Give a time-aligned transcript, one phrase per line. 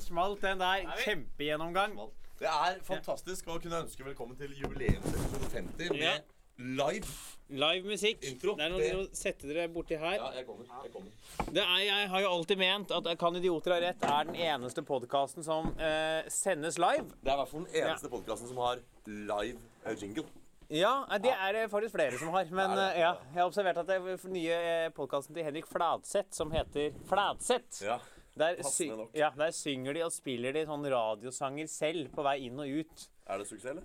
[0.00, 0.86] Den smalt, den der.
[1.04, 1.96] Kjempegjennomgang.
[2.40, 6.14] Det er fantastisk å kunne ønske velkommen til jubileumsepisode 50 med Ja.
[6.56, 7.10] live.
[7.50, 8.24] Live musikk.
[8.24, 8.54] Intro.
[8.56, 10.14] Det er noe å sette dere borti her.
[10.16, 10.64] Ja, jeg kommer.
[10.84, 11.10] Jeg kommer.
[11.52, 14.82] Det er, jeg har jo alltid ment at Kan idioter ha rett er den eneste
[14.82, 17.04] podkasten som eh, sendes live.
[17.22, 20.24] Det er i hvert fall den eneste podkasten som har live eh, jingle.
[20.70, 22.44] Ja, eh, det er det faktisk flere som har.
[22.48, 25.34] Men Det er det, eh, ja, jeg har observert at det er den nye podkasten
[25.34, 27.98] til Henrik Fladseth, som heter Fladseth Ja.
[28.36, 29.14] Der, passende sy nok.
[29.14, 33.08] ja, der synger de og spiller de sånn radiosanger selv på vei inn og ut.
[33.26, 33.82] Er det suksess, eller?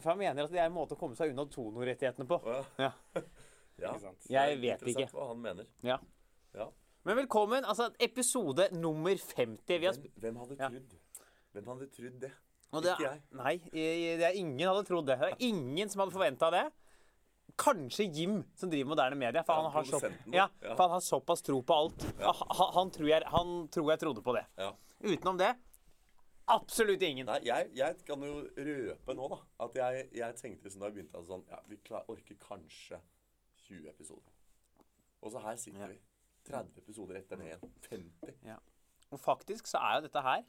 [0.00, 2.40] For jeg mener at det er en måte å komme seg unna tonorettighetene på.
[2.44, 2.92] Oh, Ja.
[3.78, 3.92] ja.
[4.28, 5.12] Er Jeg vet interessant ikke.
[5.18, 5.66] hva han mener.
[5.84, 5.98] Ja.
[6.56, 6.70] Ja.
[7.04, 7.64] Men velkommen.
[7.68, 9.78] Altså, episode nummer 50.
[9.78, 10.68] Vi har Hvem, hvem hadde Ja.
[10.70, 10.94] trodd
[11.52, 12.32] Hvem hadde trodd det?
[12.72, 13.20] Det, Ikke jeg.
[13.32, 15.18] Nei, det er ingen hadde trodd det.
[15.20, 16.64] Det er ingen som hadde forventa det.
[17.56, 19.42] Kanskje Jim, som driver moderne media.
[19.46, 22.04] For, Ja, han, har så, ja, for han har såpass tro på alt.
[22.20, 22.34] Ja.
[22.36, 24.44] Han, han, tror jeg, han tror jeg trodde på det.
[24.60, 24.74] Ja.
[25.06, 25.54] Utenom det
[26.46, 27.26] absolutt ingen.
[27.26, 30.98] Nei, jeg, jeg kan jo røpe nå, da, at jeg, jeg tenkte sånn da jeg
[30.98, 33.00] begynte at sånn Ja, vi klar, orker kanskje
[33.66, 34.34] 20 episoder.
[35.24, 35.98] Og så her sitter vi.
[36.46, 37.72] 30 episoder etter det igjen.
[37.88, 38.52] 50.
[39.10, 40.44] Og faktisk så er jo dette her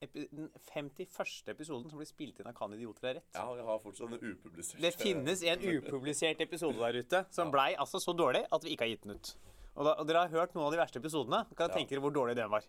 [0.00, 1.48] den 51.
[1.50, 3.28] episoden som blir spilt inn av Kan idioter er rett.
[3.34, 7.74] Ja, jeg har fortsatt en upublisert Det finnes en upublisert episode der ute som blei
[7.76, 9.32] altså så dårlig at vi ikke har gitt den ut.
[9.76, 11.44] Og, da, og dere har hørt noen av de verste episodene.
[11.54, 11.74] Kan dere Ja.
[11.78, 12.62] tenke dere hvor dårlig den var.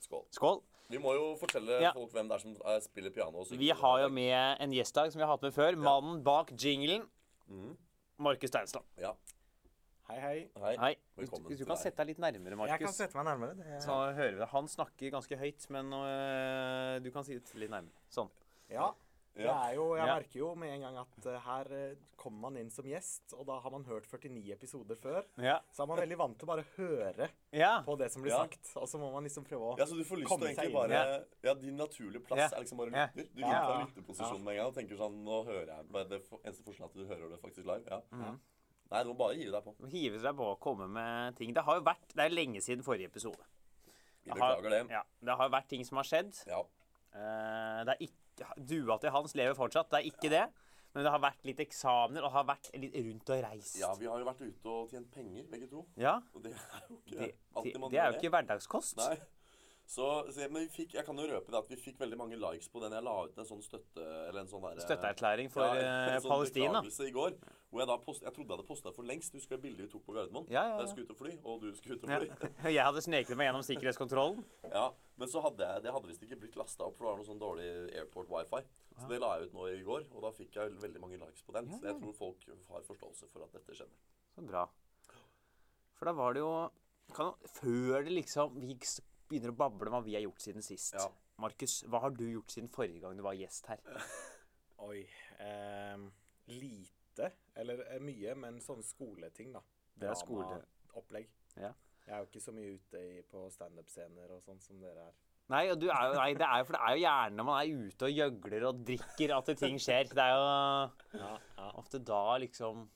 [0.00, 0.24] Skål.
[0.30, 0.60] Skål.
[0.88, 1.92] Vi må jo fortelle Ja.
[1.92, 3.38] folk hvem det er som eh, spiller piano.
[3.40, 3.46] og.
[3.50, 5.76] Vi har jo med en gjest her som vi har hatt med før.
[5.76, 7.08] Mannen bak jinglen.
[7.48, 7.76] Mm.
[8.18, 8.84] Markus Steinsland.
[8.98, 9.12] Ja.
[10.06, 10.36] Hei, hei.
[10.62, 10.74] Hei.
[10.78, 10.90] Hei.
[11.16, 11.82] Hvis, Velkommen hvis du kan deg.
[11.82, 12.96] sette deg litt nærmere, Jeg kan Markus.
[13.00, 13.56] sette meg nærmere.
[13.58, 14.48] Det Så hører vi det.
[14.52, 17.90] Han snakker ganske høyt, men øh, du kan si det litt nærmere.
[18.08, 18.30] Sånn.
[18.70, 18.92] Ja.
[19.34, 19.68] Det Ja.
[19.68, 20.14] er jo, jeg Ja.
[20.14, 23.44] merker jo med en gang at uh, her eh, kommer man inn som gjest, og
[23.46, 25.24] da har man hørt 49 episoder før.
[25.36, 25.58] Ja.
[25.72, 27.82] Så er man veldig vant til å bare høre ja.
[27.84, 28.38] på det som blir Ja.
[28.46, 28.72] sagt.
[28.76, 29.90] Og så må man liksom prøve å komme seg inn.
[29.90, 32.56] Ja, så du får lyst til å egentlig bare Ja, din naturlige plass Ja.
[32.56, 33.28] er liksom bare lytter.
[33.34, 33.84] Du Ja, inntar ja.
[33.84, 36.84] lytterposisjonen med en gang og tenker sånn Nå hører jeg bare Det eneste forskjellen er
[36.86, 37.84] at du hører det faktisk live.
[37.90, 38.00] Ja.
[38.12, 38.40] Mhm.
[38.90, 39.74] Nei, du må bare hive deg på.
[39.90, 41.52] Hive seg på og komme med ting.
[41.56, 43.42] Det har jo vært Det er lenge siden forrige episode.
[44.24, 44.90] Vi Det har- beklager det.
[44.90, 46.46] Ja, det har vært ting som har skjedd.
[46.46, 46.60] Ja.
[47.14, 48.22] Uh, det er ikke
[48.68, 49.88] Dua til Hans lever fortsatt.
[49.90, 50.46] Det er ikke det.
[50.94, 53.76] Men det har vært litt eksamener, og har vært litt rundt og reist.
[53.78, 55.82] ja, vi har jo vært ute og tjent penger, begge to.
[55.96, 58.96] Ja, Og det er jo ikke det, man det er jo ikke hverdagskost.
[58.96, 59.18] Nei.
[59.86, 62.38] Så, så men vi fikk, jeg kan jo røpe det at vi fikk veldig mange
[62.42, 62.94] likes på den.
[62.96, 64.02] Jeg la ut en sånn støtte...
[64.26, 66.80] Eller en sånn der, Støtteerklæring for Ja, eh, en sånn Palestina.
[66.82, 67.36] i går.
[67.70, 69.30] Hvor jeg da post, jeg trodde jeg hadde posta for lengst.
[69.30, 70.48] Du Husker du bildet vi tok på Gardermoen?
[70.50, 70.80] Ja, ja, ja.
[70.82, 72.18] Jeg skulle ut og fly, og du skulle ut og Ja.
[72.18, 72.50] fly.
[72.76, 74.42] Jeg hadde sneket meg gjennom sikkerhetskontrollen.
[74.74, 74.88] Ja,
[75.22, 77.28] men så hadde jeg, det hadde visst ikke blitt lasta opp, for det var noe
[77.30, 78.64] sånn dårlig airport wifi.
[78.96, 81.46] Så det la jeg ut nå i går, og da fikk jeg veldig mange likes
[81.46, 81.70] på den.
[81.70, 82.42] Så jeg tror folk
[82.72, 84.02] har forståelse for at dette skjedde.
[84.34, 84.66] Så bra.
[85.96, 86.50] For da var det jo
[87.14, 88.74] kan, Før det liksom vi
[89.28, 90.94] begynner å bable om hva vi har gjort siden sist.
[90.98, 91.08] Ja.
[91.42, 93.80] Markus, hva har du gjort siden forrige gang du var gjest her?
[94.86, 95.02] Oi.
[95.42, 96.06] eh,
[96.52, 97.30] lite.
[97.56, 99.62] Eller eh, mye, men sånne skoleting, da.
[99.96, 100.62] Det er skole-
[100.96, 101.26] Opplegg.
[101.60, 101.74] Ja.
[102.06, 105.14] Jeg er jo ikke så mye ute i, på standup-scener og sånn som dere er.
[105.52, 107.58] Nei, du er jo, nei, det er jo, for det er jo gjerne når man
[107.60, 110.08] er ute og gjøgler og drikker at ting skjer.
[110.10, 110.46] Det er jo
[111.20, 111.66] Ja, ja.
[111.82, 112.86] ofte da liksom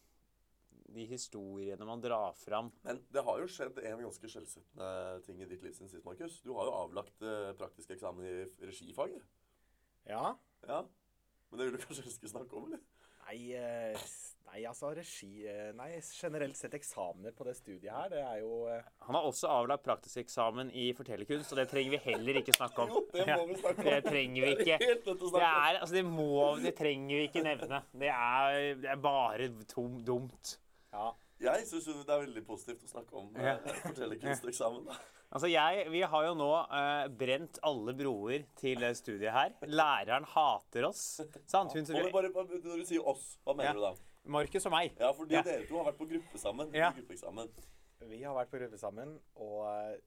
[0.90, 4.88] De historiene man drar fram Men det har jo skjedd en ganske skjellsettende
[5.26, 6.40] ting i ditt liv siden sist, Markus.
[6.42, 9.22] Du har jo avlagt eh, praktisk eksamen i regifaget.
[10.10, 10.36] ja.
[10.68, 10.82] Ja.
[11.50, 12.82] Men det vil du kanskje ikke snakke om, eller?
[13.30, 13.96] Nei, eh,
[14.48, 18.68] nei, altså regi eh, Nei, generelt sett eksamener på det studiet her, det er jo
[19.06, 22.86] Han har også avlagt praktisk eksamen i fortellerkunst, og det trenger vi heller ikke snakke
[22.86, 22.90] om.
[22.96, 23.91] Jo, det må vi snakke om.
[23.91, 24.78] Det trenger vi ikke.
[25.06, 25.36] Det om.
[25.41, 26.30] er, altså det må,
[26.62, 27.82] det trenger vi ikke nevne.
[28.04, 30.56] Det er, det er bare tom, dumt.
[30.92, 31.13] Ja.
[31.41, 33.57] Jeg syns det er veldig positivt å snakke om Ja.
[33.65, 34.89] uh, fortellerkunsteksamen.
[35.31, 39.53] Altså jeg, Vi har jo nå uh, brent alle broer til studiet her.
[39.71, 41.21] Læreren hater oss.
[41.47, 41.71] Sant?
[41.77, 42.09] Hun, ja.
[42.10, 43.75] bare, bare- når du sier oss, hva mener Ja.
[43.77, 43.92] du da?
[44.27, 44.97] Markus og meg.
[44.98, 45.42] Ja, fordi Ja.
[45.47, 46.75] dere to har vært på gruppe sammen.
[46.75, 46.91] Ja.
[46.98, 47.48] Gruppeeksamen.
[48.10, 50.01] Vi har vært på gruppe sammen og eh,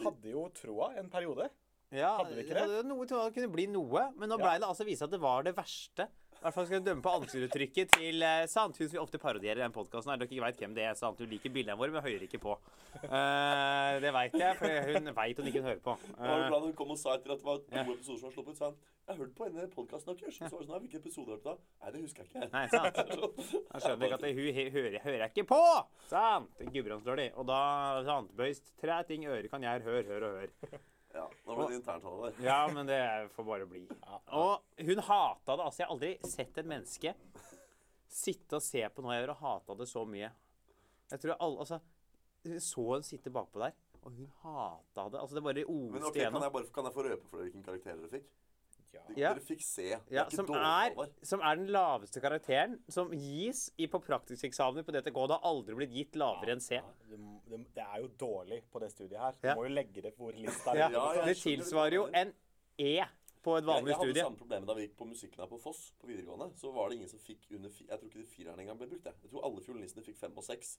[0.00, 1.50] hadde jo troa en periode.
[1.92, 2.64] Ja, Hadde vi ikke det?
[2.64, 4.44] hadde Noe det kunne bli noe, men nå Ja.
[4.46, 6.08] ble det altså vist at det var det verste.
[6.40, 8.88] I hvert fall skal du dømme på ansiktsuttrykket til uh, Sandhus.
[8.94, 10.14] Vi ofte parodierer i den podkasten.
[10.16, 10.94] Dere ikke vet hvem det er.
[10.96, 11.18] Sant?
[11.20, 12.54] Hun liker bildene våre, men hører ikke på.
[13.02, 15.96] Uh, det veit jeg, for hun veit hun ikke hører på.
[16.16, 17.82] Var det Eh, hun kom og sa etter at det var to Ja.
[17.84, 18.56] episoder som var sluppet?
[18.56, 20.38] sa han, jeg har hørt på denne podkasten deres.
[20.38, 21.54] Så var det sånn, «Ja, hvilken episode det du da?
[21.82, 22.48] Nei, det husker jeg ikke.
[22.56, 22.96] Nei, sant.
[23.74, 25.60] Jeg skjønner ikke at det, hun hører, hører jeg ikke på!
[26.08, 26.64] Sant?
[26.72, 27.28] Gudbrandsdårlig.
[27.36, 27.60] Og da
[28.08, 29.84] sant, bøyst tre ting øre kan gjøre.
[29.84, 30.80] Hør, hør og hør.
[31.14, 32.36] Ja, nå ble det internt, der.
[32.44, 33.00] Ja, men det
[33.34, 33.82] får bare bli.
[34.38, 35.64] Og hun hata det.
[35.64, 37.14] Altså, jeg har aldri sett et menneske
[38.10, 40.30] sitte og se på noe jeg gjør, og hata det så mye.
[41.10, 41.80] Jeg tror alle, altså,
[42.66, 45.20] så hun sitte bakpå der, og hun hata det.
[45.22, 47.66] Altså, det bare oste ok, kan jeg, bare, kan jeg få røpe for deg hvilken
[47.66, 48.30] karakter dere fikk?
[48.92, 49.02] Ja.
[49.14, 49.30] Ja.
[49.34, 49.86] Dere fikk se.
[49.86, 53.86] Det Ja, er ikke som dårlig, er, som er den laveste karakteren som gis i
[53.90, 55.14] på praktiseksamener på DTK.
[55.14, 56.80] Det har aldri blitt gitt lavere enn C.
[56.80, 59.38] Ja, det, det, er jo dårlig på det studiet her.
[59.40, 60.86] Du må jo legge det hvor lista er.
[60.86, 61.24] Ja, ja.
[61.26, 62.34] Det tilsvarer jo en
[62.80, 62.94] E
[63.44, 64.14] på et vanlig studie.
[64.14, 66.50] jeg hadde samme problemet da vi gikk på musikken her på Foss på videregående.
[66.60, 68.88] Så var det ingen som fikk under fi, Jeg tror ikke de fireren engang ble
[68.92, 69.06] brukt.
[69.06, 70.78] Jeg, jeg tror alle fiolinistene fikk fem og seks.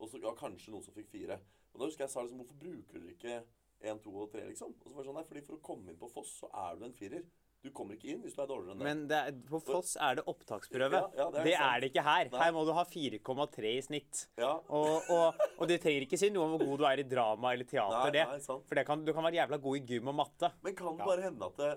[0.00, 1.38] Og så ja, kanskje noen som fikk fire.
[1.72, 3.36] Og da husker jeg sa liksom Hvorfor bruker dere ikke
[3.80, 4.74] én, to og tre, liksom?
[4.80, 6.78] Og så var det sånn Nei, fordi for å komme inn på Foss, så er
[6.78, 7.26] du en firer.
[7.60, 8.86] Du kommer ikke inn hvis du er dårligere enn det.
[8.86, 10.96] Men det er, på Foss er det opptaksprøve.
[10.96, 12.30] Ja, ja, det er det er det ikke her.
[12.32, 12.40] Nei.
[12.40, 14.22] Her må du ha 4,3 i snitt.
[14.40, 14.54] ja.
[14.80, 17.52] Og, og, og det trenger ikke si noe om hvor god du er i drama
[17.52, 18.06] eller teater.
[18.06, 18.24] Nei, det.
[18.32, 18.64] nei, sant.
[18.70, 20.52] For det kan, du kan være jævla god i gym og matte.
[20.64, 21.10] Men kan det Ja.
[21.12, 21.70] bare hende at det,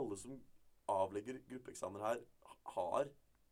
[0.00, 0.36] alle som
[0.90, 2.20] avlegger gruppeeksamener her,
[2.74, 3.10] har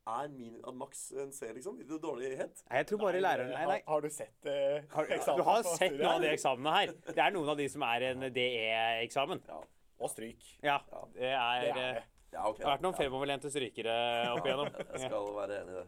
[0.08, 1.78] er min, at maks en C, liksom?
[1.82, 2.62] I det dårlighet?
[2.68, 3.80] Nei, jeg tror bare læreren Nei, nei.
[3.86, 6.92] Har, har du sett uh, Du har sett noen av de eksamene her.
[7.10, 9.42] Det er noen av de som er en DE-eksamen.
[9.48, 9.60] Ja.
[9.98, 10.44] Og stryk.
[10.62, 10.78] Ja,
[11.14, 12.02] det er, Det er det.
[12.32, 12.98] ja, okay, Det har vært noen ja.
[13.00, 13.94] fremoverlente strykere
[14.34, 14.68] opp igjennom.
[14.78, 15.86] Jeg skal være enig i det.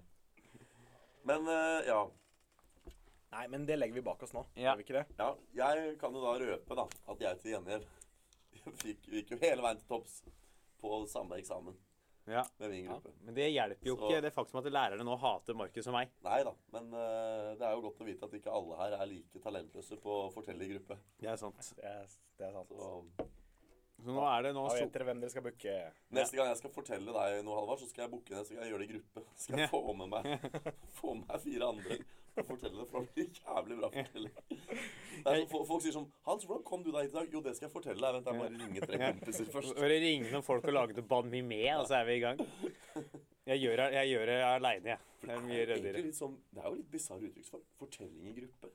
[1.30, 2.00] Men uh, ja.
[3.30, 4.42] Nei, men det legger vi bak oss nå.
[4.58, 4.72] Ja.
[4.72, 5.04] Gjør vi ikke det?
[5.20, 5.28] ja.
[5.60, 7.86] Jeg kan jo da røpe da, at jeg til gjengjeld
[8.82, 10.16] fikk, gikk jo hele veien til topps
[10.80, 11.76] på samme eksamen
[12.30, 12.42] Ja.
[12.58, 13.12] med min gruppe.
[13.26, 16.10] Men det hjelper jo Så- ikke det faktum at lærerne nå hater Markus og meg.
[16.26, 19.06] Nei da, men uh, det er jo godt å vite at ikke alle her er
[19.12, 20.98] like talentløse på å fortelle i gruppe.
[21.22, 21.70] Det er sant.
[21.78, 22.10] Det er,
[22.40, 22.74] det er sant.
[22.74, 23.30] Så
[24.04, 25.74] Så nå er det nå Da vet dere hvem dere skal booke.
[26.16, 28.40] neste gang jeg skal fortelle deg noe, Halvard, så skal jeg booke det.
[28.40, 29.24] Så skal jeg gjøre det i gruppe.
[29.34, 30.48] Så skal jeg få med meg,
[31.00, 31.98] få med meg fire andre
[32.40, 32.86] og fortelle det.
[32.90, 34.34] For det blir jævlig bra fortelling.
[35.20, 37.68] Sånn, folk sier sånn 'Hans, hvordan kom du deg hit i dag?' Jo, det skal
[37.68, 38.14] jeg fortelle deg.
[38.16, 39.74] Vent, jeg må bare ringe tre kompiser først.
[39.76, 42.22] Bare ringe noen folk og lage noe band me med, og så er vi i
[42.24, 42.40] gang.
[43.50, 44.98] Jeg gjør det, jeg gjør det aleine, jeg.
[45.20, 46.02] Det er mye rødere.
[46.06, 47.64] litt sånn, det er jo litt bisarr uttrykksform.
[47.80, 48.70] Fortelling i gruppe.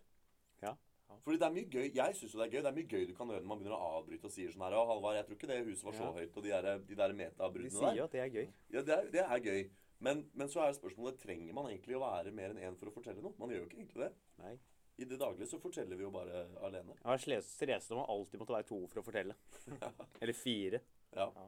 [1.24, 1.88] Fordi det er mye gøy.
[1.96, 2.62] Jeg syns jo det er gøy.
[2.66, 4.66] Det er mye gøy du kan gjøre når man begynner å avbryte og sier sånn
[4.68, 6.12] her Å, Halvard, jeg tror ikke det huset var så Ja.
[6.20, 8.48] høyt, og de der, de der De sier jo at det er gøy.
[8.76, 9.70] Ja, det er, det er gøy.
[10.00, 12.94] Men, men så er spørsmålet trenger man egentlig å være mer enn én for å
[12.94, 13.34] fortelle noe.
[13.40, 14.12] Man gjør jo ikke egentlig det.
[14.44, 14.56] Nei.
[14.98, 16.94] I det daglige så forteller vi jo bare alene.
[16.96, 19.36] Jeg har strest om å alltid måtte være to for å fortelle.
[20.22, 20.82] Eller fire.
[21.16, 21.30] Ja.
[21.36, 21.48] Ja.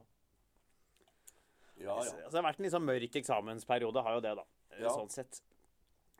[1.78, 2.26] Ja, Altså, ja.
[2.28, 4.44] det har vært en sånn mørk eksamensperiode, har jo det, da.
[4.80, 4.90] Ja.
[4.96, 5.40] Sånn sett.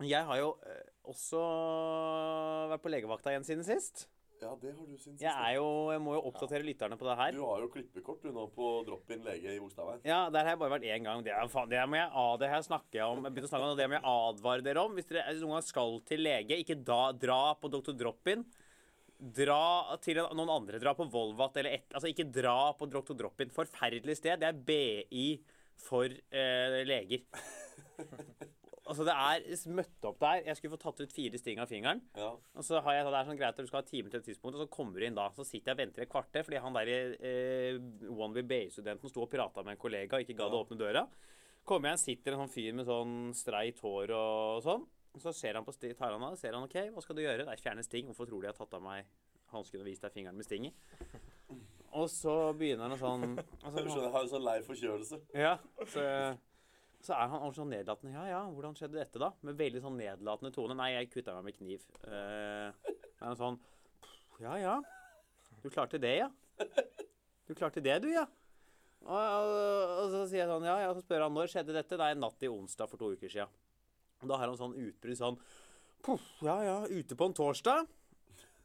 [0.07, 1.43] Jeg har jo eh, også
[2.73, 4.07] vært på legevakta igjen siden sist.
[4.39, 5.23] Ja, det har du siden sist.
[5.25, 7.35] Jeg, er jo, jeg må jo oppdatere lytterne på det her.
[7.35, 10.05] Du har jo klippekort du nå på drop-in lege i Bogstadveien.
[10.07, 11.25] Ja, Der har jeg bare vært én gang.
[11.27, 13.27] Det, er, faen, det må jeg det her snakker jeg om.
[13.27, 14.95] Jeg begynte å snakke om det, det må jeg advare dere om.
[14.99, 17.97] Hvis dere noen gang skal til lege, ikke da, dra på Dr.
[17.99, 18.47] Drop-in.
[19.19, 19.63] Dra
[20.05, 20.79] til en, noen andre.
[20.79, 23.17] Dra på Volvat eller et Altså, ikke dra på Dr.
[23.19, 23.51] Drop-in.
[23.55, 24.39] Forferdelig sted.
[24.39, 25.27] Det er BI
[25.83, 27.27] for eh, leger.
[28.89, 30.43] Altså, det er møtte opp der.
[30.49, 32.01] Jeg skulle få tatt ut fire sting av fingeren.
[32.17, 32.31] Ja.
[32.57, 34.27] Og så har jeg det er sånn greit at du skal ha time til et
[34.31, 35.27] tidspunkt, og så kommer du inn da.
[35.37, 36.91] Så sitter jeg og venter et kvarter, fordi han der
[37.21, 40.65] eh, One BI-studenten sto og prata med en kollega og ikke gadd å Ja.
[40.65, 41.05] åpne døra.
[41.69, 44.87] Kommer jeg inn, sitter en sånn fyr med sånn streit hår og sånn.
[45.21, 47.45] Så ser han på sti, tar han av, ser han OK, hva skal du gjøre?
[47.45, 48.07] Det er fjerne sting.
[48.09, 49.05] Hvorfor tror du jeg har tatt av meg
[49.53, 50.73] hansken og vist deg fingeren med sting i?
[51.99, 53.25] Og så begynner han sånn
[53.65, 55.21] altså, Du skjønner, jeg har jo sånn lei forkjølelse.
[55.35, 55.55] ja,
[55.89, 56.05] så,
[57.05, 58.15] så er han sånn nedlatende.
[58.17, 59.31] Ja, ja, hvordan skjedde dette, da?
[59.47, 60.77] Med veldig sånn nedlatende tone.
[60.79, 61.85] Nei, jeg kutta meg med kniv.
[62.03, 62.75] Uh,
[63.19, 63.61] er han sånn
[64.43, 64.75] Ja, ja.
[65.63, 66.29] Du klarte det, ja?
[67.49, 68.27] Du klarte det, du, ja?
[69.07, 71.99] Og, og, og så sier jeg sånn, ja, ja, så spør han når skjedde dette.
[71.99, 73.39] Det er natt til onsdag for to uker.
[74.19, 75.39] Og da har han sånn utbrudd sånn
[76.45, 77.89] ja, ja, ute på en torsdag.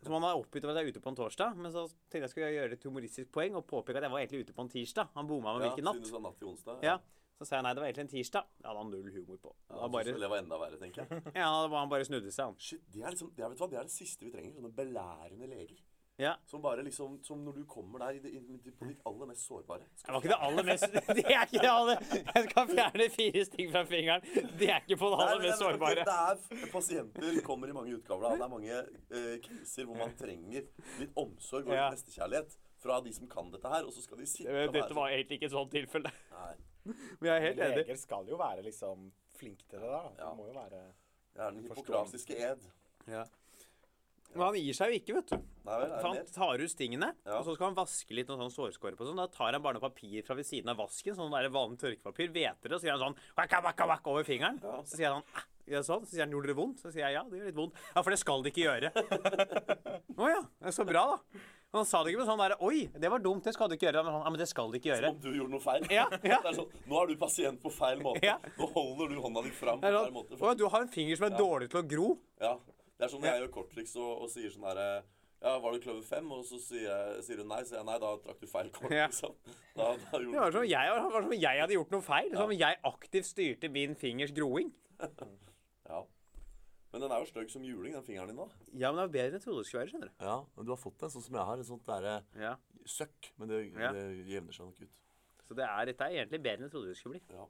[0.03, 1.55] Som han har oppgitt over at jeg er ute på en torsdag.
[1.57, 4.43] Men så tenkte jeg skulle gjøre et humoristisk poeng og påpeke at jeg var egentlig
[4.43, 5.13] ute på en tirsdag.
[5.15, 6.01] Han bomma med Ja, hvilken natt.
[6.01, 6.83] Siden du sa natt til onsdag.
[6.83, 6.97] Ja.
[7.39, 8.51] Så sa jeg nei, det var egentlig en tirsdag.
[8.59, 9.55] Det hadde han null humor på.
[9.69, 11.23] Da så bare, det var enda verre, tenker jeg.
[11.41, 12.59] ja, var han bare snudde seg, han.
[12.61, 14.53] Shit, det er liksom, det er, det er det siste vi trenger.
[14.59, 15.81] Sånne belærende leger.
[16.21, 16.35] Ja.
[16.45, 19.47] Som bare liksom, som når du kommer der i det, i, på ditt aller mest
[19.47, 19.87] sårbare.
[19.97, 20.83] Det var ikke det aller mest
[21.17, 22.03] Det er ikke det aller
[22.35, 24.27] Jeg skal fjerne fire sting fra fingeren.
[24.59, 26.03] Det er ikke på det aller mest sårbare.
[26.05, 26.17] Det
[26.59, 28.27] er Pasienter kommer i mange utgaver.
[28.27, 28.35] Da.
[28.35, 30.69] Det er mange eh, kriser hvor man trenger
[31.01, 31.89] litt omsorg og litt Ja.
[31.95, 33.89] nestekjærlighet fra de som kan dette her.
[33.89, 36.13] Og så skal de sitte og være Dette var egentlig ikke et sånt tilfelle.
[36.29, 36.53] sånn, Nei,
[37.19, 37.77] Men jeg er helt enig.
[37.83, 40.03] Leger skal jo være liksom flinke til det, da.
[40.19, 40.33] Ja.
[40.37, 40.83] Må jo være
[41.33, 42.67] det er den hypokratiske ed.
[43.09, 43.23] Ja.
[44.33, 45.47] Men han gir seg jo ikke, vet du.
[45.67, 47.37] Nei vel, han tar ut stingene, Ja.
[47.37, 49.19] og så skal han vaske litt noen sånn sårskåre på sånn.
[49.21, 52.31] Da tar han bare noe papir fra ved siden av vasken, sånn der vanlig tørkepapir,
[52.33, 54.59] hveter det, og så sier han sånn wakka, wakka, wakka over fingeren.
[54.63, 54.79] Ja.
[54.89, 56.05] Så sier han ah, gjør det sånn.
[56.05, 56.81] Så sier han gjorde det vondt?
[56.81, 57.83] Så sier jeg ja, det gjør litt vondt.
[57.93, 58.93] Ja, for det skal det ikke gjøre.
[60.23, 61.43] Å ja, det er så bra, da.
[61.73, 63.73] Men han sa det ikke med sånn derre Oi, det var dumt, det skal du
[63.73, 64.03] ikke gjøre.
[64.05, 65.09] Men, han, ja, men det skal du ikke gjøre.
[65.09, 65.87] Som Om du gjorde noe feil?
[65.89, 66.37] Ja, ja.
[66.43, 68.21] Det er sånn, Nå er du pasient på feil måte.
[68.27, 68.35] Ja.
[68.59, 70.37] Nå holder du hånda di fram på feil sånn, måte.
[70.37, 72.07] Å, du har en finger som er dårlig til å gro.
[72.43, 72.53] Ja,
[72.93, 74.87] Det er sånn jeg gjør korttriks og, og sier sånn herre
[75.41, 76.29] Ja, var det kløver fem?
[76.37, 77.63] Og så sier, sier hun nei.
[77.65, 78.93] Så sier jeg nei, da trakk du feil kort.
[78.93, 79.09] Ja.
[79.09, 79.33] Liksom.
[79.73, 82.29] Da, da Det var som om jeg, jeg hadde gjort noe feil.
[82.37, 84.69] Som om jeg aktivt styrte min fingers groing.
[85.83, 85.97] Ja.
[86.93, 88.45] Men den er jo stygg som juling, den fingeren din da.
[88.77, 89.91] Ja, men det er bedre enn jeg trodde det skulle være.
[89.95, 90.25] skjønner du.
[90.27, 91.57] Ja, men du har fått en sånn som jeg har.
[91.57, 92.55] En sånt derre Ja.
[92.85, 93.31] søkk.
[93.39, 93.91] Men det, Ja.
[93.91, 94.93] det jevner seg nok ut.
[95.47, 97.35] Så det er, dette er egentlig bedre enn jeg trodde det skulle bli.
[97.35, 97.47] Ja.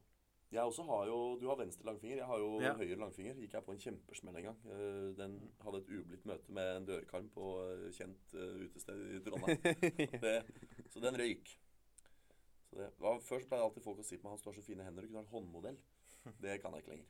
[0.54, 2.18] Jeg også har jo Du har venstre langfinger.
[2.18, 2.74] Jeg har jo Ja.
[2.76, 3.34] høyre langfinger.
[3.36, 4.58] Gikk jeg på en kjempesmell en gang.
[4.70, 9.20] Eh, Den hadde et ublidt møte med en dørkarm på eh, kjent eh, utested i
[9.20, 9.58] Trondheim.
[10.22, 10.46] Det,
[10.90, 11.58] så den røyk.
[12.70, 14.56] Så det, var, før så pleide alltid folk å si på meg at du har
[14.56, 15.78] så fine hender, du kunne ha en håndmodell.
[16.40, 17.06] Det kan jeg ikke lenger.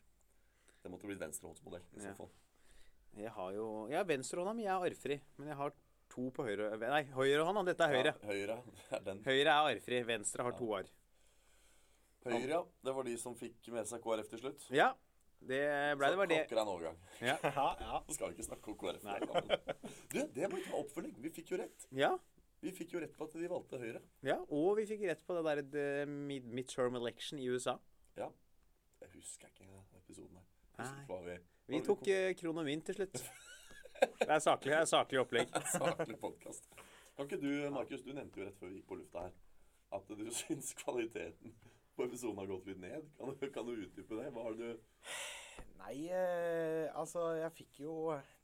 [0.84, 1.82] Det måtte bli venstrehåndsmodell.
[1.96, 2.14] i så Ja.
[2.14, 2.30] fall.
[3.16, 5.22] Jeg har jo Jeg har venstrehånda mi, jeg er arvfri.
[5.38, 5.72] Men jeg har
[6.10, 7.66] to på høyre Nei, høyrehånda.
[7.66, 8.14] Dette er høyre.
[8.22, 8.58] Ja, høyre.
[8.92, 9.24] Er den.
[9.24, 10.04] Høyre er arvfri.
[10.06, 10.90] Venstre har to arr.
[12.26, 12.64] Høyre, ja.
[12.84, 14.68] Det var de som fikk med seg KrF til slutt.
[14.72, 14.94] Ja.
[15.44, 16.48] Det ble det var det.
[16.48, 16.98] Klokker er en overgang.
[17.22, 17.38] Ja.
[17.44, 18.04] Ja, ja.
[18.16, 19.04] Skal vi ikke snakke om KrF.
[19.04, 19.20] Nei.
[20.14, 21.18] Du, det må vi ta oppfølging.
[21.22, 21.88] Vi fikk jo rett.
[21.92, 22.14] ja.
[22.64, 24.00] Vi fikk jo rett på at de valgte Høyre.
[24.24, 27.74] Ja, og vi fikk rett på det der midterm election i USA.
[28.16, 28.30] Ja.
[29.02, 29.68] Jeg husker ikke
[30.00, 30.43] episoden her.
[30.78, 31.38] Nei.
[31.70, 33.20] vi, tok eh, kronomyn til slutt.
[34.04, 35.54] Det er saklig, det er saklig opplegg.
[35.78, 36.66] Saklig podcast.
[37.16, 39.36] Kan ikke du, Markus, du nevnte jo rett før vi gikk på lufta her,
[39.94, 41.54] at du syns kvaliteten
[41.94, 43.06] på episoden har gått litt ned.
[43.20, 44.32] Kan du, kan du utdype det?
[44.34, 44.68] Hva har du
[45.84, 47.94] Nei, eh, altså jeg fikk jo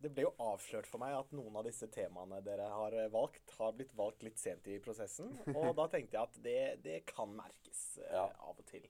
[0.04, 3.54] Det ble jo avslørt for meg at noen av disse temaene dere har eh, valgt,
[3.58, 5.32] har blitt valgt litt sent i prosessen.
[5.56, 8.28] Og da tenkte jeg at det, det kan merkes eh, Ja.
[8.44, 8.86] av og til.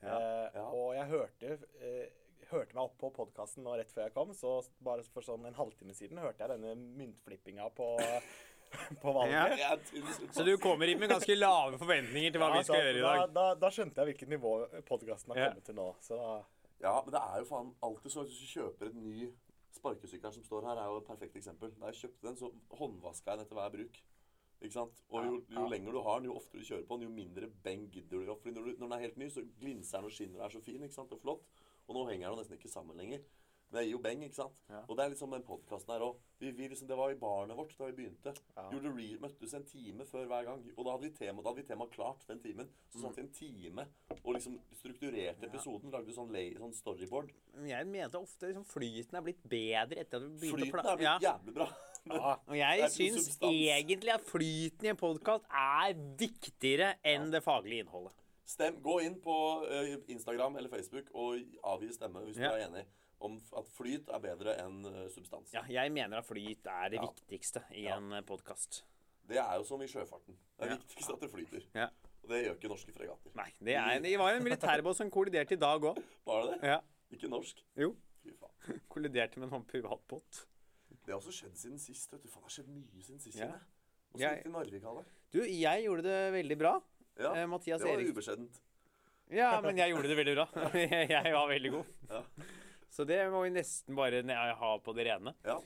[0.00, 0.62] Ja, Eh, ja.
[0.72, 2.06] Og jeg hørte, eh,
[2.52, 4.52] hørte meg opp på podkasten nå rett før jeg kom, så
[4.84, 7.88] bare for sånn en halvtime siden hørte jeg denne myntflippinga på,
[9.02, 9.58] på valget.
[9.60, 9.74] Ja.
[10.34, 13.04] Så du kommer inn med ganske lave forventninger til hva vi skal da, gjøre i
[13.06, 13.20] dag.
[13.20, 14.54] Da, da, da skjønte jeg hvilket nivå
[14.88, 15.52] podkasten har Ja.
[15.52, 15.88] kommet til nå.
[16.04, 16.18] Så
[16.80, 19.30] Ja, men det er jo faen alltid sånn at hvis du kjøper et ny
[19.70, 21.70] Sparkesykkelen som står her, er jo et perfekt eksempel.
[21.78, 24.00] Da jeg kjøpte den, så håndvaska jeg den etter hver bruk.
[24.60, 24.98] Ikke sant?
[25.14, 27.48] Og jo, jo lenger du har den, jo oftere du kjører på den, jo mindre
[27.64, 28.34] beng gidder du.
[28.34, 30.54] Fordi når, du, når den er helt ny, så glinser den og skinner og er
[30.56, 31.14] så fin ikke sant?
[31.16, 31.46] og flott.
[31.90, 33.22] Og nå henger det nesten ikke sammen lenger.
[33.70, 34.54] Men jeg gir jo beng, ikke sant?
[34.66, 34.80] Ja.
[34.90, 36.16] Og det er liksom den podkasten her òg.
[36.42, 38.32] Vi, vi liksom, det var i barnet vårt da vi begynte.
[38.56, 38.64] Ja.
[38.72, 40.64] Gjorde re møttes en time før hver gang.
[40.74, 42.66] Og da hadde vi tema, hadde vi tema klart den timen.
[42.90, 43.02] Så Mm.
[43.04, 43.84] satt vi en time
[44.24, 45.92] og liksom strukturerte episoden.
[45.94, 47.30] Lagde sånn, lay, sånn storyboard.
[47.54, 50.90] Men Jeg mente ofte liksom flyten er blitt bedre etter at vi begynte å Flyten
[50.90, 51.18] er blitt Ja.
[51.38, 51.68] jævlig bra.
[52.10, 57.84] Ja, Og jeg syns egentlig at flyten i en podkast er viktigere enn det faglige
[57.84, 58.14] innholdet.
[58.50, 59.34] Stem, gå inn på
[59.70, 61.38] eh, Instagram eller Facebook og
[61.70, 62.50] avgi stemme hvis Ja.
[62.50, 62.84] du er enig
[63.22, 65.52] om at flyt er bedre enn eh, substans.
[65.54, 67.06] Ja, jeg mener at flyt er det Ja.
[67.06, 67.96] viktigste i Ja.
[68.00, 68.82] en podkast.
[69.28, 70.34] Det er jo som i sjøfarten.
[70.58, 71.62] Det er viktigst at det flyter.
[71.74, 71.88] Ja.
[72.24, 73.30] Og det gjør ikke norske fregatter.
[73.38, 76.02] Nei, det, er, det var en militærbåt som kolliderte i dag òg.
[76.26, 76.68] Var det det?
[76.68, 76.80] Ja.
[77.12, 77.62] Ikke norsk?
[77.76, 77.94] Jo.
[78.24, 78.80] Fy faen.
[78.92, 80.46] Kolliderte med en privatbåt.
[81.06, 82.10] Det har også skjedd siden sist.
[82.12, 82.28] vet du.
[82.28, 83.38] Faen, det har skjedd mye siden sist.
[83.38, 83.52] Ja.
[84.12, 85.06] Åssen gikk det i Narvik, Halvard?
[85.32, 86.74] Du, jeg gjorde det veldig bra.
[87.20, 88.62] Ja, Eh, Mathias det var Erik ubeskjedent.
[89.30, 90.46] Ja, men jeg gjorde det veldig bra.
[91.14, 91.92] jeg var veldig god.
[92.10, 92.22] Ja.
[92.90, 94.24] Så det må vi nesten bare
[94.58, 95.36] ha på det rene.
[95.46, 95.60] Ja.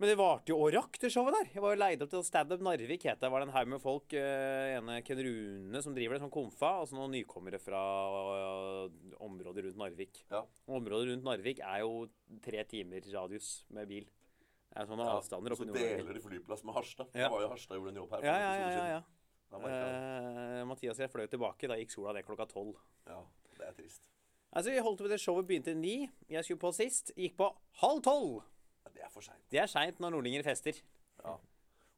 [0.00, 1.48] Men det varte jo og rakk, det showet der.
[1.52, 3.28] Jeg var jo leid opp til Standup Narvik, het det.
[3.28, 4.14] Var det en haug med folk.
[4.16, 6.70] Uh, ene Ken Rune som driver det, som komfa.
[6.80, 10.22] Og så noen nykommere fra uh, området rundt Narvik.
[10.32, 10.40] Ja.
[10.72, 12.06] Området rundt Narvik er jo
[12.40, 14.08] tre timer radius med bil.
[14.70, 17.12] Det er sånne Ja, avstander så deler de flyplass med Harstad.
[17.12, 17.26] Ja.
[17.26, 18.24] Det var jo Harstad gjorde en jobb her.
[18.24, 18.70] Ja, ja, ja.
[18.72, 19.19] ja, ja.
[19.50, 21.68] Eh, Mathias og jeg fløy tilbake.
[21.70, 22.76] Da gikk sola ned klokka tolv.
[23.08, 23.20] Ja,
[23.58, 24.06] det er trist.
[24.52, 26.10] Altså, vi holdt på med det showet begynte ni.
[26.30, 27.12] Jeg skulle på sist.
[27.16, 27.50] Gikk på
[27.82, 28.40] halv tolv.
[28.84, 29.42] Ja, det er for seint.
[29.50, 30.78] Det er seint når nordlinger fester.
[31.24, 31.36] Ja.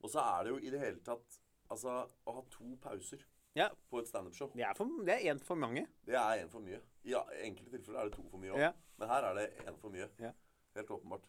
[0.03, 1.39] Og så er det jo i det hele tatt
[1.73, 1.93] Altså,
[2.29, 3.23] å ha to pauser
[3.57, 4.75] Ja, på et standup-show, det er,
[5.15, 5.87] er én for mange.
[6.05, 6.81] det er én for mye.
[7.05, 8.61] I ja, enkelte tilfeller er det to for mye òg.
[8.61, 8.73] Ja.
[9.01, 10.09] Men her er det én for mye.
[10.21, 10.35] Ja.
[10.77, 11.25] Helt åpenbart.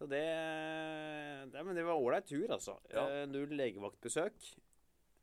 [0.00, 0.24] Så det,
[1.52, 2.78] det Men det var ålreit tur, altså.
[2.88, 3.04] Ja.
[3.04, 4.50] Eh, Null legevaktbesøk.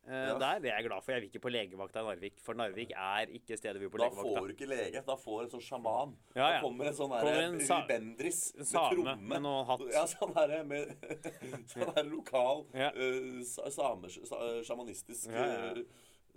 [0.08, 0.38] Eh, Ja.
[0.40, 1.12] Der er jeg glad for.
[1.12, 3.98] Jeg vil ikke på legevakta i Narvik, for Narvik er ikke stedet vi vil på
[3.98, 4.38] Da legevakta.
[4.38, 5.02] får du ikke lege.
[5.08, 6.14] Da får du en sånn sjaman.
[6.36, 6.52] Ja, ja.
[6.54, 9.16] Da kommer en sånn derre en ribendris med tromme.
[9.34, 9.84] med noen hatt.
[9.92, 10.94] Ja, sånn derre med
[11.74, 12.92] Sånn derre lokal Ja.
[12.94, 15.84] uh, Sjamanistisk eh,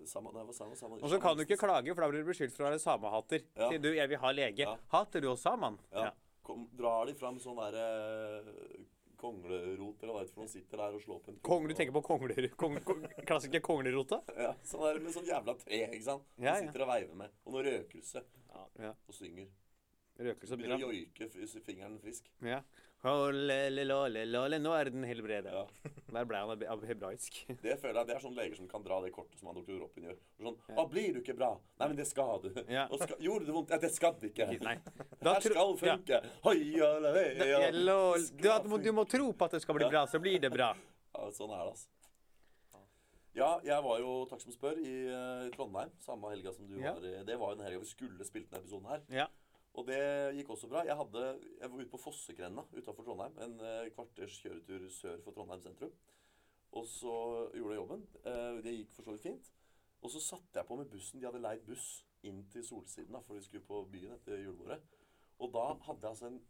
[0.07, 2.57] Sama, nei, hva sa Og så kan du ikke klage, for da blir du beskyldt
[2.57, 3.43] for å være samehater.
[3.55, 3.69] Ja.
[3.69, 4.79] Sier du 'jeg vil ha lege'.
[4.89, 5.79] Hater du oss saman?
[5.93, 6.11] Ja.
[6.51, 7.87] Kom, drar de fram sånn derre
[9.21, 11.75] konglerot eller hva det er for noe, sitter der og slår på en Kong, du
[11.77, 14.23] tenker på kongler, kong, kong, klassiske konglerota?
[14.47, 16.29] Ja, sånn der med sånn jævla tre, ikke sant?
[16.41, 16.61] Ja, ja.
[16.65, 17.35] sitter og veiver med.
[17.45, 18.25] Og noe røkelse.
[18.81, 18.95] Ja.
[19.07, 19.51] Og synger.
[20.21, 20.93] Røkelse Begynner å bra.
[20.93, 22.27] joike fingeren frisk.
[22.45, 22.61] Ja.
[23.03, 25.51] Nå er den helbreda.
[25.55, 25.91] Ja.
[26.15, 27.39] Der ble han ab- hebraisk.
[27.65, 29.79] Det føler jeg, det er sånne leger som kan dra det kortet som han doktor
[29.81, 30.19] Robin gjør.
[30.43, 30.75] Sånn, Ja.
[30.77, 32.85] 'Å, blir du ikke bra?' 'Nei, men det skal du.' Ja.
[32.93, 34.77] Skal, 'Gjorde det vondt?' 'Ja, det skal det ikke.' Nei.
[35.25, 35.97] Da Her skal ja.
[35.97, 36.21] funke.
[36.45, 37.71] Hoi, ja.
[37.73, 38.27] lol.
[38.37, 39.91] Du, må- du må tro på at det skal bli Ja.
[39.97, 40.75] bra, så blir det bra.
[41.17, 41.89] Ja, sånn er det, altså.
[43.33, 44.95] Ja, jeg var jo, takk som spør, i
[45.47, 46.93] i Trondheim samme helga som du Ja.
[46.97, 47.23] var i.
[47.25, 49.01] Det var jo den helga vi skulle spilt denne episoden her.
[49.09, 49.27] Ja.
[49.79, 50.01] Og det
[50.35, 50.83] gikk også bra.
[50.87, 51.25] Jeg, hadde,
[51.61, 53.37] jeg var ute på Fossekrenna, utafor Trondheim.
[53.45, 55.93] En eh, kvarters kjøretur sør for Trondheim sentrum.
[56.75, 57.15] Og så
[57.55, 58.07] gjorde jeg jobben.
[58.25, 59.51] Eh, det gikk for så vidt fint.
[60.01, 61.21] Og så satte jeg på med bussen.
[61.21, 61.89] De hadde leid buss
[62.27, 64.81] inn til Solsiden, da, for de skulle på byen etter julebordet.
[65.41, 66.41] Og da hadde jeg altså en,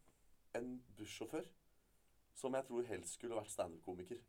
[0.59, 1.47] en bussjåfør
[2.41, 4.21] som jeg tror helst skulle vært standup-komiker.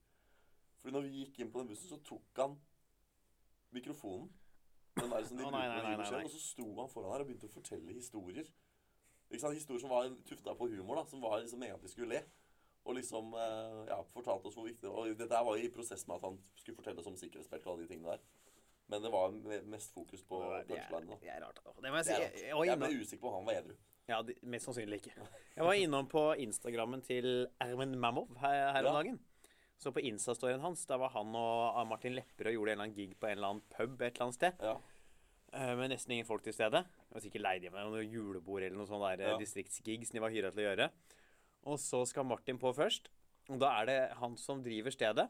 [0.82, 2.58] For når vi gikk inn på den bussen, så tok han
[3.72, 4.30] mikrofonen.
[4.98, 6.24] Den der som de oh, nei, nei, nei, nei.
[6.26, 8.50] Og så sto han foran her og begynte å fortelle historier.
[9.40, 9.54] Sant?
[9.56, 11.06] Historier som var tufta på humor, da.
[11.06, 12.22] Som var liksom meningen at vi skulle le.
[12.86, 16.24] Og liksom eh, ja, fortalte oss hvor viktig Og dette var i prosess med at
[16.24, 18.24] han skulle fortelle oss om sikkerhetsbelte og alle de tingene der.
[18.90, 19.32] Men det var
[19.70, 21.18] mest fokus på punchline.
[21.22, 21.60] det er rart.
[21.82, 22.12] Det må jeg si.
[22.12, 23.76] Jeg, jeg, Jeg ble usikker på om han var edru.
[24.10, 25.14] ja, mest sannsynlig ikke.
[25.56, 28.98] Jeg var innom på Instagrammen til Ermen Mamov her, her om Ja.
[28.98, 29.20] dagen.
[29.78, 33.16] Så på Insta-storyen hans, da var han og Martin Lepperød gjorde en eller annen gig
[33.20, 34.54] på en eller annen pub et eller annet sted.
[34.62, 34.76] Ja.
[35.54, 36.84] eh, Med nesten ingen folk til stede.
[37.12, 39.38] Det var sikkert leid hjem noe julebord eller noe sånn der eh, Ja.
[39.42, 40.86] distriktsgig som de var hyra til å gjøre.
[41.68, 43.10] Og så skal Martin på først.
[43.52, 45.28] Og da er det han som driver stedet,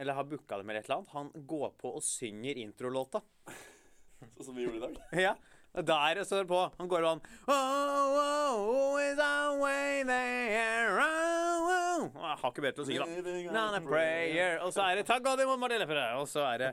[0.00, 3.20] eller har booka dem eller et eller annet, han går på og synger introlåta.
[4.38, 4.96] Sånn som vi gjorde i dag.
[5.28, 5.34] Ja.
[5.72, 6.62] Der står det på.
[6.78, 9.16] Han går sånn han oh, oh, is
[9.56, 12.02] way there, oh, oh.
[12.12, 13.56] Jeg har ikke bedre til å synge, da.
[13.56, 14.60] Not a prayer.
[14.64, 16.20] Og så er det 'Takk God imot Martin Lepperød'.
[16.20, 16.70] Og så er det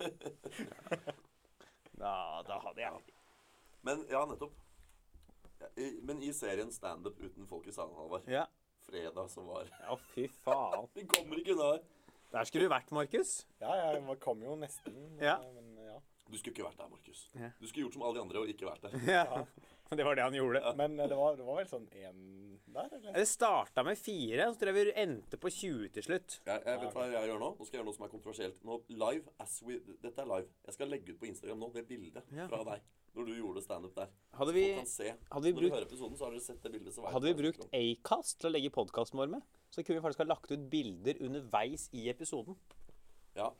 [2.00, 3.13] Da, da hadde jeg
[3.84, 4.54] Men ja, nettopp.
[5.60, 8.28] Ja, i- Men i serien Standup uten folk i salen, Halvard.
[8.28, 8.46] Ja.
[8.88, 10.88] Fredag som var Ja, fy faen.
[10.96, 11.84] Vi kommer ikke unna her.
[12.34, 13.46] Der skulle du vært, Markus.
[13.60, 14.96] Ja, jeg kom jo nesten.
[15.22, 15.36] Ja.
[15.54, 16.00] Men ja.
[16.26, 17.28] Du skulle ikke vært der, Markus.
[17.38, 17.50] Ja.
[17.60, 18.96] Du skulle gjort som alle de andre og ikke vært der.
[19.06, 19.44] Ja.
[19.98, 20.62] Det var det han gjorde.
[20.80, 22.18] Men eh, det var, det var vel sånn én
[22.74, 23.12] der, eller?
[23.14, 26.40] Det starta med fire, så tror jeg vi endte på 20 til slutt.
[26.48, 27.52] Jeg, jeg vet hva jeg gjør nå.
[27.54, 28.58] Nå skal jeg gjøre noe som er kontroversielt.
[28.66, 30.50] Nå, live, as we, Dette er live.
[30.66, 32.48] Jeg skal legge ut på Instagram nå det bildet Ja.
[32.50, 32.82] fra deg
[33.14, 34.08] når du gjorde standup der.
[34.34, 35.12] Hadde vi, kan se.
[35.30, 36.96] hadde vi Når du hører episoden, så har dere sett det bildet.
[36.96, 37.68] Så Hadde vi brukt.
[37.70, 41.20] Acast til å legge podkasten vår med, så kunne vi faktisk ha lagt ut bilder
[41.22, 42.58] underveis i episoden.
[43.38, 43.52] Ja.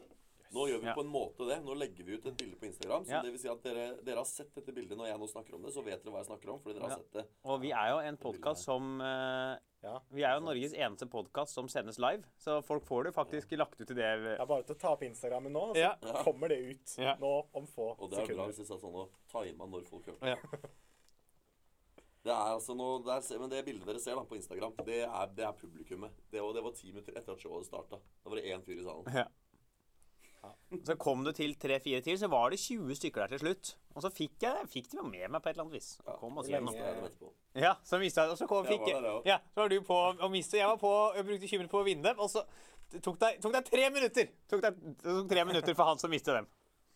[0.55, 0.95] Nå gjør vi Ja.
[0.95, 1.57] på en måte det.
[1.67, 3.05] Nå legger vi ut et bilde på Instagram.
[3.05, 3.23] Så Ja.
[3.23, 5.63] det vil si at dere, dere har sett dette bildet når jeg nå snakker om
[5.63, 6.61] det, så vet dere hva jeg snakker om.
[6.61, 7.25] Fordi dere har sett det.
[7.45, 9.99] Og vi er jo en podkast som uh, Ja.
[10.11, 13.79] Vi er jo Norges eneste podkast som sendes live, så folk får det faktisk lagt
[13.81, 14.07] ut i det.
[14.23, 15.97] Det er bare til å ta opp Instagrammen nå, så Ja.
[16.25, 17.17] kommer det ut Ja.
[17.21, 18.01] nå om få sekunder.
[18.01, 18.49] Og det er bra sekunder.
[18.49, 20.23] hvis jeg sa sånn å time når folk hørte.
[20.25, 20.37] Ja.
[22.25, 25.03] Det er altså noe, det er, men det bildet dere ser da på Instagram, det
[25.05, 26.11] er, det er publikummet.
[26.33, 27.99] Det var, det var ti minutter etter at showet starta.
[28.25, 29.05] Da var det én fyr i salen.
[29.13, 29.27] Ja.
[30.85, 33.75] Så kom du til tre-fire til, så var det 20 stykker der til slutt.
[33.95, 35.91] Og så fikk jeg fikk de jo med meg på et eller annet vis.
[36.07, 37.31] Ja, Kom hvor lenge- etterpå.
[37.55, 39.23] Ja, så mista jeg Og så kom, fikk jeg også.
[39.27, 40.59] Ja, så var du på og mistet.
[40.59, 42.43] Jeg var på Jeg brukte 20 minutter på å vinne dem, og så
[43.03, 44.29] tok deg, tok deg tre minutter.
[44.51, 44.73] Tok det
[45.05, 46.47] tok tre minutter for han som mistet dem.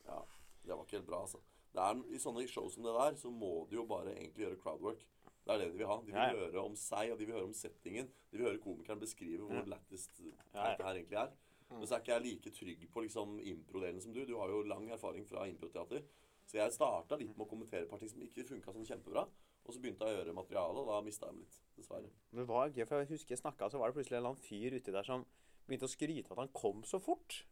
[0.08, 0.18] Ja,
[0.66, 1.38] det var ikke helt bra, altså.
[1.74, 4.58] Det er, I sånne show som det der, så må du jo bare egentlig gjøre
[4.62, 5.04] crowdwork.
[5.46, 5.96] Det er det de vil ha.
[6.00, 6.36] De vil Ja, ja.
[6.50, 8.08] høre om seg, og de vil høre om settingen.
[8.32, 10.70] De vil høre komikeren beskrive hvor lættest Ja, ja.
[10.74, 11.30] dette her egentlig er.
[11.70, 14.22] Men så er ikke jeg like trygg på liksom impro-delen som du.
[14.26, 16.06] Du har jo lang erfaring fra improteater.
[16.48, 19.26] Så jeg starta litt med å kommentere ting som ikke funka sånn kjempebra.
[19.68, 21.58] Og så begynte jeg å gjøre materiale, og da mista jeg dem litt.
[21.76, 22.08] Dessverre.
[22.32, 24.32] Men Det var gøy, for jeg husker jeg snakka, så var det plutselig en eller
[24.32, 25.26] annen fyr uti der som
[25.68, 27.42] begynte å skryte at han kom så fort.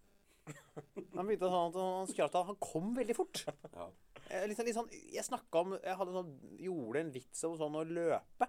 [1.17, 3.43] Han begynte sånn at han at han kom veldig fort.
[3.77, 3.91] Ja.
[4.31, 7.59] Jeg, Litt sånn, litt sånn, jeg snakka om Jeg hadde sånn, gjorde en vits om
[7.61, 8.49] sånn å løpe.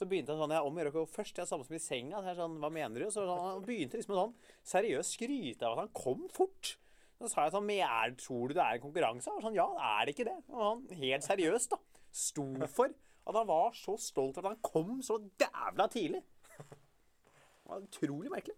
[0.00, 1.36] Så begynte han sånn Jeg omgjør gå først.
[1.36, 2.22] Jeg er samme som i senga.
[2.24, 3.10] Så sånn, Hva mener du?
[3.12, 4.32] Så sånn, han begynte liksom sånn
[4.70, 6.72] seriøst skryte av at han kom fort.
[7.20, 9.28] Så sa jeg sånn Men er, tror du det er en konkurranse?
[9.28, 10.38] Han var sånn Ja, er det ikke det?
[10.48, 11.80] Og han helt seriøst, da.
[12.16, 12.96] Sto for
[13.28, 16.24] at han var så stolt av at han kom så dævla tidlig.
[16.56, 18.56] Det var utrolig merkelig.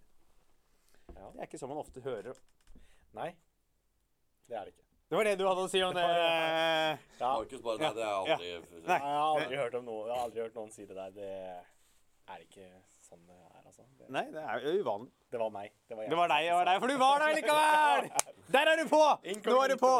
[1.10, 1.26] Ja.
[1.26, 2.38] Det er ikke sånn man ofte hører.
[3.18, 3.32] Nei,
[4.48, 4.91] det er det ikke.
[5.12, 6.02] Det var det du hadde å si om det.
[6.08, 6.92] Ja.
[7.20, 8.46] Markus bare Nei, det er aldri
[8.86, 8.94] Nei.
[8.96, 11.10] Jeg har aldri hørt om noe Jeg har aldri hørt noen si det der.
[11.12, 11.26] Det
[12.32, 12.68] er ikke
[13.04, 13.84] sånn det er, altså.
[13.98, 15.12] Det, Nei, det er jo uvanlig.
[15.34, 15.76] det var meg.
[15.84, 18.08] Det var, jeg Det var deg, det var deg, for du var der likevel!
[18.56, 19.02] Der er du på!
[19.50, 19.92] Nå er du på!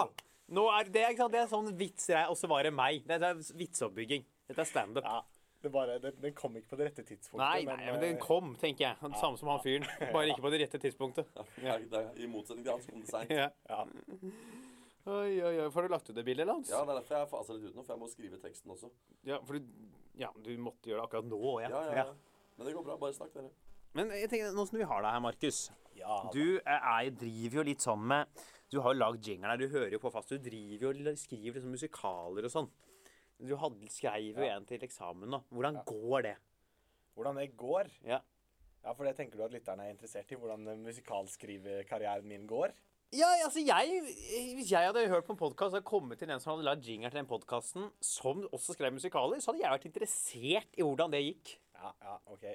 [0.57, 1.37] Nå er det, ikke sant?
[1.37, 3.05] det er sånn vitser jeg, og så var det meg.
[3.13, 4.25] Dette er vitseoppbygging.
[4.49, 5.05] Dette er standup.
[5.05, 5.21] Ja,
[5.61, 7.45] det bare, det, den kom ikke på det rette tidspunktet.
[7.45, 8.97] Nei, nei, men den eh, kom, tenker jeg.
[9.05, 9.85] Det Samme som han fyren.
[10.09, 11.41] Bare ikke på det rette tidspunktet.
[11.61, 14.71] Ja, I motsetning til han som kom det seint.
[15.05, 15.13] Ja.
[15.13, 15.19] Ja.
[15.23, 15.71] Oi, oi, oi.
[15.75, 16.71] Får du lagt ut det bildet, Lans?
[16.71, 18.91] Ja, det er derfor jeg faser litt ut nå, for jeg må skrive teksten også.
[19.27, 19.67] Ja, for du,
[20.15, 21.61] Ja, du måtte gjøre det akkurat nå.
[21.63, 21.69] Ja.
[21.73, 22.15] Ja, ja, ja.
[22.59, 22.97] Men det går bra.
[23.01, 23.51] Bare snakk, dere.
[23.95, 27.59] Men jeg tenker, nå som vi har deg her, Markus Ja, Du eh, er, driver
[27.61, 28.27] jo litt sånn med
[28.73, 30.33] Du har jo lagd jingeren her, du hører jo på fast.
[30.33, 32.71] Du driver jo og skriver liksom musikaler og sånn.
[33.43, 34.57] Du hadde, skrev jo Ja.
[34.57, 35.43] en til eksamen nå.
[35.53, 36.37] Hvordan går det?
[37.17, 37.91] Hvordan det går?
[38.07, 38.21] Ja.
[38.83, 42.73] Ja, for det tenker du at lytterne er interessert i, hvordan musikalskrivekarrieren min går?
[43.13, 44.03] Ja, altså jeg
[44.57, 47.13] Hvis jeg hadde hørt på en podkast og kommet til en som hadde lagd jinger
[47.13, 51.21] til den podkasten, som også skrev musikaler, så hadde jeg vært interessert i hvordan det
[51.27, 51.53] gikk.
[51.77, 52.47] Ja, ja, ok.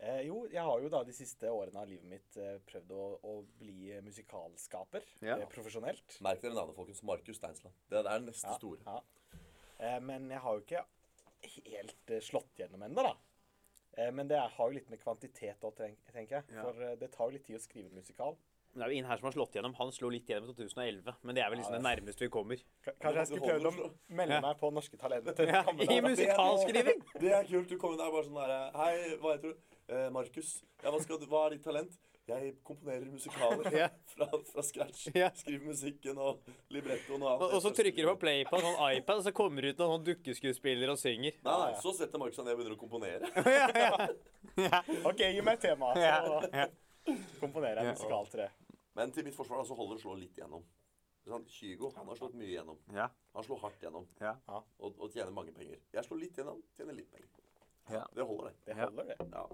[0.00, 3.06] Eh, jo, jeg har jo da de siste årene av livet mitt eh, prøvd å,
[3.30, 5.36] å bli musikalskaper Ja.
[5.36, 6.16] eh, profesjonelt.
[6.24, 7.02] Merk dere navnet, folkens.
[7.06, 7.76] Markus Steinsland.
[7.92, 8.80] Det er neste Ja, store.
[8.86, 9.40] ja.
[9.78, 10.82] Eh, men jeg har jo ikke
[11.68, 13.14] helt eh, slått gjennom ennå, da.
[14.00, 15.76] Eh, men det har jo litt med kvantitet òg,
[16.10, 16.48] tenker jeg.
[16.56, 16.64] Ja.
[16.64, 18.34] For det tar jo litt tid å skrive musikal.
[18.70, 19.72] Det er jo ingen her som har slått gjennom.
[19.80, 22.30] Han slo litt gjennom i 2011, men det er vel liksom Ja, det nærmeste vi
[22.30, 22.60] kommer.
[22.86, 23.88] Kanskje jeg skulle prøvd å
[24.20, 25.42] melde meg på Norske Talenter?
[25.50, 27.02] Ja, I musikalskriving!
[27.24, 27.66] Det er kult.
[27.72, 29.74] Du kommer der bare sånn derre Hei, hva heter du?
[29.90, 30.52] Eh, Markus.
[30.84, 31.98] Ja, hva, skal hva er ditt talent?
[32.30, 33.88] Jeg komponerer musikaler Ja.
[34.12, 35.08] fra, fra scratch.
[35.18, 35.32] Ja.
[35.34, 37.42] Skriver musikken og librettoen og alt.
[37.48, 39.74] Og, og så trykker du på play på en sånn iPad, og så kommer det
[39.74, 40.06] ut noen sånn
[40.94, 41.40] og synger.
[41.42, 43.34] Nei, nei, så setter Markus seg ned og begynner å komponere.
[43.58, 44.08] ja,
[44.62, 44.82] ja.
[45.10, 46.68] OK, gi meg temaet, tema,
[47.10, 48.50] så komponerer jeg Ja.
[48.98, 50.64] Men til mitt forsvar da, så holder det å slå litt igjennom.
[51.28, 52.78] Sånn, Kygo han har slått mye igjennom.
[52.96, 53.06] Ja.
[53.36, 54.34] Han slår hardt gjennom Ja.
[54.48, 55.78] og, og tjener mange penger.
[55.92, 57.28] Jeg slår litt igjennom, tjener litt penger.
[57.90, 58.06] Ja.
[58.14, 58.74] Det holder, det.
[58.74, 59.16] Det holder, det.
[59.34, 59.44] Ja.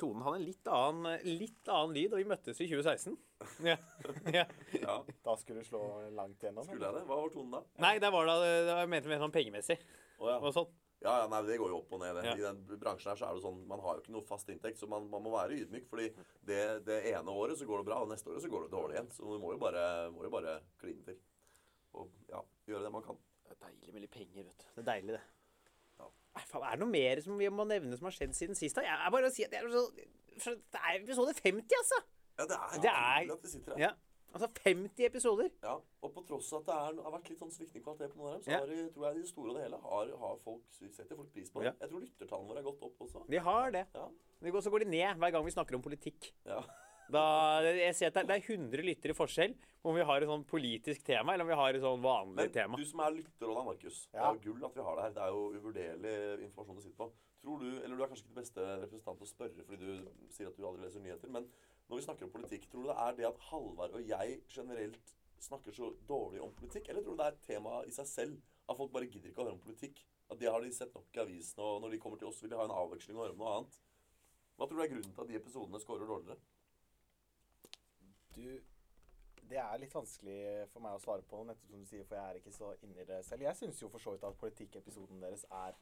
[0.00, 3.16] Tonen hadde en litt annen, litt annen lyd, og vi møttes i 2016.
[3.70, 3.76] Ja.
[4.32, 4.44] Ja.
[4.76, 4.94] ja.
[5.24, 5.80] Da skulle du slå
[6.16, 6.64] langt gjennom.
[6.68, 7.02] Skulle jeg det?
[7.08, 7.62] Hva var tonen da?
[7.84, 9.78] Nei, det var da det var ment mer sånn pengemessig.
[10.20, 10.36] Oh, ja.
[10.44, 10.68] Og sånn.
[11.00, 12.14] Ja, ja, nei, det går jo opp og ned.
[12.18, 12.24] det.
[12.28, 12.34] Ja.
[12.36, 14.76] I den bransjen her så er det sånn, man har jo ikke noe fast inntekt,
[14.82, 15.86] så man, man må være ydmyk.
[15.88, 16.10] fordi
[16.44, 18.98] det, det ene året så går det bra, og neste året så går det dårlig
[18.98, 19.08] igjen.
[19.16, 21.16] Så du må jo bare, må jo bare kline til.
[21.96, 23.16] Og ja, gjøre det man kan.
[23.48, 24.66] Det er deilig med litt penger, vet du.
[24.76, 25.22] Det er deilig, det.
[26.02, 26.10] Ja.
[26.36, 28.76] Nei, faen, er det noe mer som vi må nevne som har skjedd siden sist?
[28.76, 28.84] da?
[28.86, 32.02] Jeg er bare å si at det er, så, det er episode 50, altså!
[32.40, 33.82] Ja, det er, Det er- at vi sitter her.
[33.88, 33.90] Ja.
[34.32, 35.50] Altså 50 episoder.
[35.62, 38.18] Ja, og på tross av at det er, har vært litt sånn sviktende kvalitet på
[38.20, 38.58] noen av dem, så Ja.
[38.60, 41.50] har, tror jeg i det store og det hele har, har folk, setter folk pris
[41.50, 41.64] på.
[41.64, 41.72] Ja.
[41.80, 43.24] Jeg tror lyttertallene våre har gått opp også.
[43.28, 43.86] De har det.
[43.94, 44.06] Ja.
[44.54, 46.32] Og så går de ned hver gang vi snakker om politikk.
[46.46, 46.62] ja.
[47.10, 50.22] Da, jeg ser at det er- det er 100 lyttere i forskjell om vi har
[50.22, 52.76] et sånn politisk tema, eller om vi har et sånn vanlig Men tema.
[52.78, 54.06] du som er lytter Ola Markus.
[54.12, 55.10] Det er jo gull at vi har det her.
[55.10, 57.10] Det er jo uvurderlig informasjon du sitter på.
[57.42, 60.46] Tror du, eller Du er kanskje ikke den beste representant å spørre fordi du sier
[60.46, 61.48] at du aldri leser nyheter, men
[61.90, 65.16] når vi snakker om politikk, tror du det er det at Halvard og jeg generelt
[65.42, 68.36] snakker så dårlig om politikk, eller tror du det er et tema i seg selv?
[68.70, 70.04] At folk bare gidder ikke å høre om politikk?
[70.30, 72.52] At det har de sett nok i avisene, og når de kommer til oss, vil
[72.52, 73.78] de ha en avveksling og høre om noe annet?
[74.54, 76.38] Hva tror du er grunnen til at de episodene scorer dårligere?
[78.36, 78.44] Du,
[79.50, 80.38] det er litt vanskelig
[80.70, 83.08] for meg å svare på, nettopp som du sier, for jeg er ikke så inni
[83.08, 83.48] det selv.
[83.48, 85.74] Jeg syns jo for så vidt at politikkepisoden deres er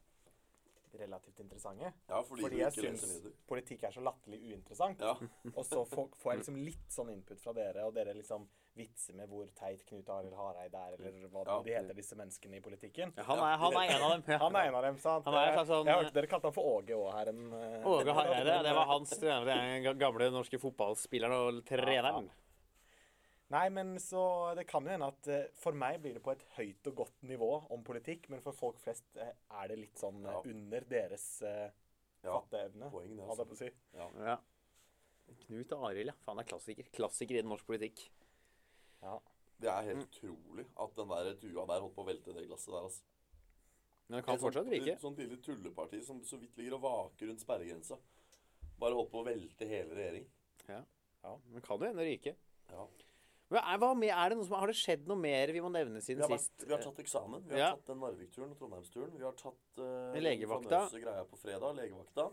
[0.95, 1.93] relativt interessante.
[2.09, 3.05] Ja, fordi, Fordi jeg syns
[3.49, 5.01] politikk er så latterlig uinteressant.
[5.05, 5.13] Ja.
[5.59, 8.47] Og så får, får jeg liksom litt sånn input fra dere, og dere liksom
[8.79, 11.57] vitser med hvor teit Knut Arild Hareide er, eller hva Ja.
[11.67, 13.13] de heter, disse menneskene i politikken.
[13.19, 14.23] Ja, han, er, han er en av dem.
[14.45, 15.25] Han er en av dem, sant?
[15.27, 17.33] Han er sånn- jeg hørte dere kalte han for Åge òg her.
[17.33, 17.41] En,
[17.85, 19.51] Åge Hareide, det var hans trener.
[19.51, 22.31] Er den gamle norske fotballspilleren og treneren.
[23.49, 24.21] Nei, men så
[24.59, 27.23] Det kan jo hende at eh, for meg blir det på et høyt og godt
[27.25, 29.31] nivå om politikk, men for folk flest eh,
[29.63, 30.43] er det litt sånn eh, Ja.
[30.53, 31.71] under deres uh,
[32.25, 32.91] Ja, fatteevne.
[32.93, 33.49] poeng det, Holdt jeg altså.
[33.49, 33.71] på å si.
[33.97, 34.09] Ja.
[34.29, 34.37] Ja.
[35.47, 36.17] Knut Arild, ja.
[36.27, 36.91] Faen, er klassiker.
[36.93, 38.05] Klassiker i norsk politikk.
[39.03, 39.17] Ja.
[39.59, 42.71] Det er helt utrolig at den der tua der holdt på å velte det glasset
[42.75, 42.85] der.
[42.85, 43.03] altså.
[44.09, 44.93] Men han kan fortsatt ryke.
[44.95, 47.99] Et sånt lille tulleparti som så vidt ligger og vaker rundt sperregrensa.
[48.79, 50.31] Bare holdt på å velte hele regjeringen.
[50.69, 52.37] Ja, Men kan jo hende ryke.
[52.71, 52.87] Ja.
[53.51, 56.03] Er, hva med, er det noe som, har det skjedd noe mer vi må nevne
[56.03, 56.65] Vi siden har, vært, sist?
[56.67, 57.47] vi har tatt eksamen.
[57.49, 57.71] Vi har Ja.
[57.77, 59.15] tatt den Narvik-turen og Trondheimsturen.
[59.17, 60.81] Vi har tatt uh, Legevakta.
[60.93, 61.73] greia på fredag.
[61.79, 62.27] Legevakta.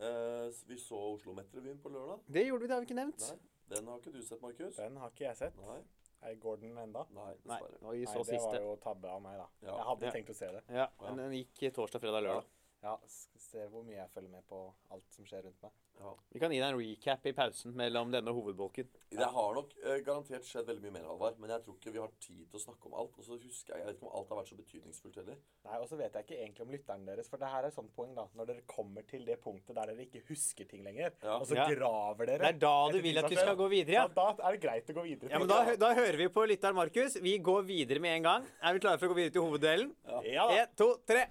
[0.00, 2.24] Uh, vi så Oslo-Met-revyen på lørdag.
[2.26, 3.26] Det gjorde vi, det har vi ikke nevnt.
[3.28, 3.36] Nei,
[3.74, 4.76] Den har ikke du sett, Markus?
[4.80, 5.60] Den har ikke jeg sett.
[5.60, 5.82] Nei.
[6.24, 7.04] Er Går den enda?
[7.12, 7.78] Nei, Nei, dessverre.
[7.84, 9.46] Nei, det var jo tabbe av meg, da.
[9.60, 9.76] Ja.
[9.76, 10.10] Jeg hadde Ja.
[10.16, 10.62] tenkt å se det.
[10.72, 12.44] Ja, men den gikk torsdag, fredag, lørdag.
[12.82, 12.96] Ja,
[13.44, 14.60] skal se hvor mye jeg følger med på
[14.94, 15.72] alt som skjer rundt meg.
[15.94, 16.10] Ja.
[16.34, 18.88] Vi kan gi deg en recap i pausen mellom denne hovedbolken.
[19.14, 21.36] Det har nok eh, garantert skjedd veldig mye mer, Halvard.
[21.38, 23.18] Men jeg tror ikke vi har tid til å snakke om alt.
[23.20, 25.38] Og så husker jeg, jeg vet ikke om alt har vært så betydningsfullt heller.
[25.68, 27.76] Nei, Og så vet jeg ikke egentlig om lytteren deres, for det her er et
[27.78, 28.26] sånt poeng, da.
[28.34, 31.36] Når dere kommer til det punktet der dere ikke husker ting lenger, Ja.
[31.38, 31.68] og så Ja.
[31.70, 34.08] graver dere Det er da du vil at vi skal gå videre, ja.
[34.08, 35.30] Da er det greit å gå videre.
[35.30, 37.14] Ja, men da, da hører vi på lytteren Markus.
[37.22, 38.46] Vi går videre med en gang.
[38.60, 39.94] Er vi klare for å gå videre til hoveddelen?
[40.26, 40.62] Ja da.
[40.64, 41.28] En, to, tre.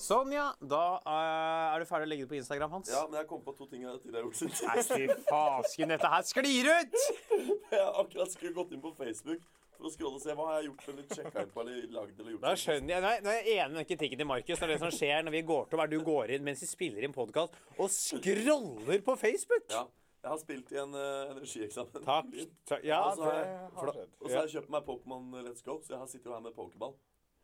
[0.00, 0.46] Sånn, ja.
[0.58, 2.90] Da eh, er du ferdig å legge det på Instagram hans.
[2.90, 5.92] Ja, men jeg kom på to ting jeg tidligere har gjort siden Nei, fy fasken,
[5.94, 6.96] dette her sklir ut!
[7.70, 9.42] Jeg har akkurat skulle gått inn på Facebook
[9.76, 12.18] for å scrolle og se hva har jeg gjort eller sjekka inn på eller lagd
[12.18, 12.42] eller gjort.
[12.42, 14.60] Da skjønner jeg, Nei, nei, nå er jeg enig med kritikken til Markus.
[14.60, 17.06] er Det som skjer når vi går til, hver du går inn mens vi spiller
[17.06, 19.64] inn podkast og scroller på Facebook.
[19.72, 19.86] Ja.
[20.20, 22.02] Jeg har spilt i en uh, energieksamen.
[22.04, 22.34] Takk.
[22.74, 22.82] takk.
[22.84, 24.10] Ja, Ja, Altså, det jeg- har skjedd.
[24.20, 26.58] Og så har jeg kjøpt meg Pokémon Let's Go, så jeg sitter jo her med
[26.58, 26.92] pokerball.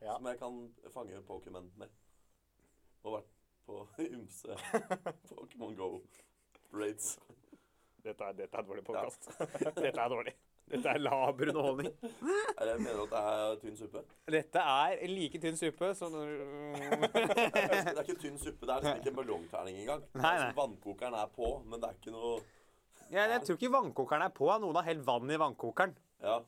[0.03, 0.17] Ja.
[0.17, 0.57] Som jeg kan
[0.95, 1.93] fange Pokémon med.
[3.07, 3.31] Og vært
[3.67, 3.81] på
[4.17, 4.57] ymse
[5.31, 7.17] Pokémon Go-raids.
[8.05, 9.31] dette, er, dette er dårlig podkast.
[9.63, 10.35] Dette er dårlig.
[10.67, 11.93] Dette er laber underholdning.
[12.03, 14.01] Jeg mener at det er tynn suppe.
[14.35, 19.13] Dette er like tynn suppe som Det er ikke tynn suppe, det er liksom ikke
[19.13, 20.03] en ballongterning engang.
[20.19, 20.57] Nei, Altså, nei.
[20.59, 22.33] Vannkokeren er på, men det er ikke noe
[23.15, 24.51] ja, Jeg tror ikke vannkokeren er på.
[24.65, 25.95] Noen har helt vann i vannkokeren.
[26.27, 26.41] Ja,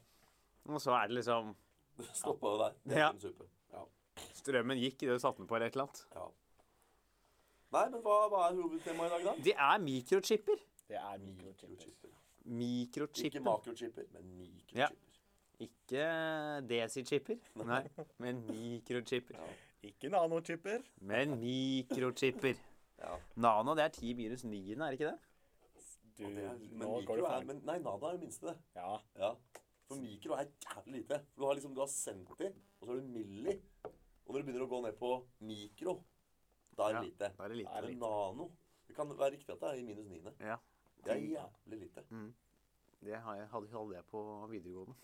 [0.67, 1.55] Og så er det liksom
[1.99, 2.77] det stoppa jo der.
[2.85, 3.11] Det Ja.
[3.73, 3.85] Ja.
[4.41, 6.07] Strømmen gikk idet du satte den på eller et eller annet.
[6.15, 6.27] ja.
[7.71, 9.33] Nei, men hva, hva er hovedtemaet i dag, da?
[9.45, 10.57] Det er mikrochipper.
[10.89, 12.15] Det er mikrochipper.
[12.49, 13.27] Mikrochipper.
[13.29, 14.79] Ikke makrochipper, men mikrochipper.
[14.81, 14.89] Ja.
[15.61, 16.07] Ikke
[16.71, 17.37] desichipper,
[17.69, 17.83] nei,
[18.25, 19.37] men mikrochipper.
[19.37, 19.49] Ja.
[19.91, 20.81] Ikke nanochipper.
[21.01, 22.57] Men mikrochipper.
[22.99, 23.17] Ja.
[23.37, 25.19] Nano, det er 10 minus 9, er det ikke det?
[26.19, 28.47] Du, det er, men nå går mikro du er men, Nei, nano er det minste,
[28.47, 28.57] det.
[28.81, 28.97] Ja.
[29.21, 29.35] Ja.
[29.89, 31.19] For mikro er jævlig lite.
[31.33, 32.49] For du har liksom, du har centi,
[32.79, 33.55] og så har du milli.
[33.85, 35.13] Og når du begynner å gå ned på
[35.49, 35.95] mikro,
[36.77, 37.31] da er det Ja, lite.
[37.39, 38.01] Da er det Da er lite.
[38.03, 38.51] Nano
[38.89, 40.35] Det kan være riktig at det er i minus niende.
[40.41, 40.57] Ja.
[41.05, 42.05] Det er jævlig lite.
[43.01, 44.95] Det har jeg, hadde hadde jeg på videregående.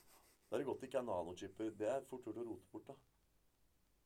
[0.51, 1.71] Da er det godt det ikke er nanochipper.
[1.79, 2.95] Det er fort gjort å rote bort, da.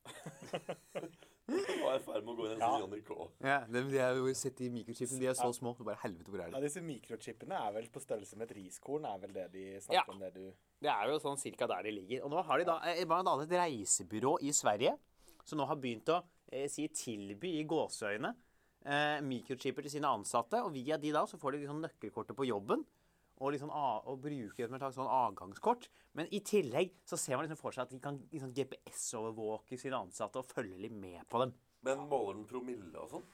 [1.49, 3.17] Er i ferd med å gå inn i en sånn Johnny K.
[3.45, 5.19] Ja, de, de er jo sett i mikrochippene.
[5.23, 5.73] De er så små.
[5.79, 9.21] Bare helvete, hvor er ja, disse mikrochippene er vel på størrelse med et riskorn, er
[9.23, 9.79] vel det de Ja.
[9.87, 10.43] snakker om det du
[10.81, 12.23] Det er jo sånn cirka der de ligger.
[12.25, 14.97] Og nå har de da eh, blant annet et reisebyrå i Sverige
[15.43, 18.35] som nå har begynt å eh, si tilby i gåseøyne
[18.85, 20.61] eh, mikrochipper til sine ansatte.
[20.63, 22.85] Og via de da så får de liksom nøkkelkortet på jobben.
[23.39, 25.85] Og, liksom, og bruker det som et slags sånn avgangskort.
[26.19, 30.01] Men i tillegg så ser man liksom for seg at de kan liksom GPS-overvåke sine
[30.01, 31.53] ansatte og følge litt med på dem.
[31.87, 33.27] Men måler den promille og sånn?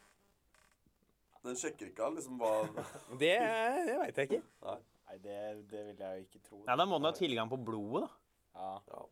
[1.45, 2.51] Den sjekker ikke av liksom hva
[3.21, 4.41] Det, det veit jeg ikke.
[4.65, 4.77] Nei.
[5.05, 5.39] Nei, det,
[5.69, 6.61] det vil jeg jo ikke tro.
[6.65, 8.61] Nei, Da må den ha tilgang på blodet, da.
[8.61, 8.71] Ja.
[8.93, 9.03] Ja.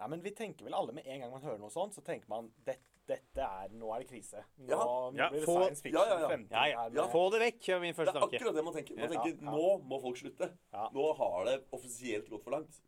[0.00, 2.30] Nei, men vi tenker vel alle med en gang man hører noe sånt, så tenker
[2.30, 2.74] man det,
[3.06, 4.44] dette er Nå er det krise.
[4.58, 4.76] Nå, Ja.
[4.84, 6.00] nå Ja, blir det få- science fiction.
[6.02, 6.36] Ja, ja, ja.
[6.50, 6.82] Ja, ja.
[6.82, 7.06] her med- Ja.
[7.12, 8.96] Få det vekk, er min Det er akkurat det man tenker.
[8.96, 9.50] Man tenker Ja.
[9.50, 10.50] nå må folk slutte.
[10.72, 10.88] Ja.
[10.94, 12.80] Nå har det offisielt gått for langt.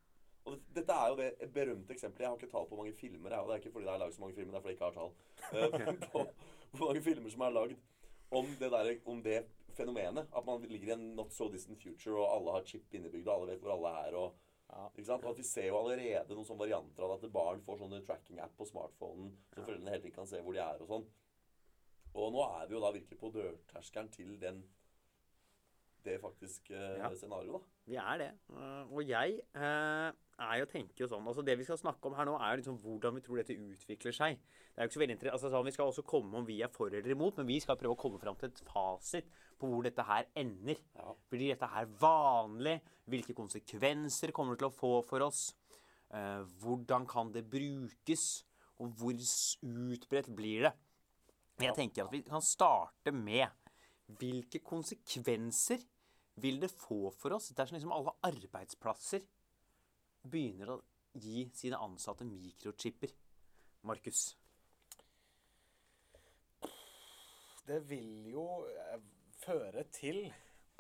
[0.47, 2.21] Og det, dette er jo det berømte eksempelet.
[2.21, 3.95] Jeg har ikke tall på hvor mange filmer, jeg, og det er ikke fordi det
[3.95, 5.13] er laget så mange filmer, det er fordi jeg ikke har tall.
[5.53, 7.77] Eh, på hvor mange filmer som er lagd
[8.33, 10.27] om det, der, om det fenomenet.
[10.37, 13.35] At man ligger i en not so distant future, og alle har chip innebygd, og
[13.43, 14.15] alle vet hvor alle er.
[14.17, 14.33] og
[14.71, 14.89] Ja.
[14.91, 15.25] ikke sant?
[15.25, 18.57] Og at Vi ser jo allerede noen sånne varianter av at barn får sånne tracking-app
[18.59, 21.07] på smartphonen, så foreldrene helt ikke kan se hvor de er og sånn.
[22.17, 24.65] Og nå er vi jo da virkelig på dørterskelen til den
[26.07, 27.11] det faktisk eh, Ja.
[27.15, 27.59] scenarioet, da.
[27.87, 28.31] Vi er det.
[28.51, 32.15] Eh, og jeg eh, er jo tenker jo sånn altså Det vi skal snakke om
[32.15, 34.39] her nå, er jo liksom hvordan vi tror dette utvikler seg.
[34.39, 36.61] Det er jo ikke så veldig interessant, altså sånn, Vi skal også komme om vi
[36.63, 39.27] er for eller imot, men vi skal prøve å komme fram til et fasit
[39.57, 40.81] på hvor dette her ender.
[40.97, 41.15] Ja.
[41.33, 42.79] Blir dette her vanlig?
[43.07, 45.49] Hvilke konsekvenser kommer det til å få for oss?
[46.15, 48.45] Eh, hvordan kan det brukes?
[48.83, 50.73] Og hvor utbredt blir det?
[51.65, 53.49] Jeg tenker at vi kan starte med
[54.21, 55.81] hvilke konsekvenser
[56.43, 59.25] vil det få for oss dersom liksom alle arbeidsplasser
[60.27, 60.83] begynner å
[61.17, 63.15] gi sine ansatte mikrochipper?
[63.87, 64.35] Markus.
[67.67, 69.01] Det vil jo eh,
[69.47, 70.27] føre til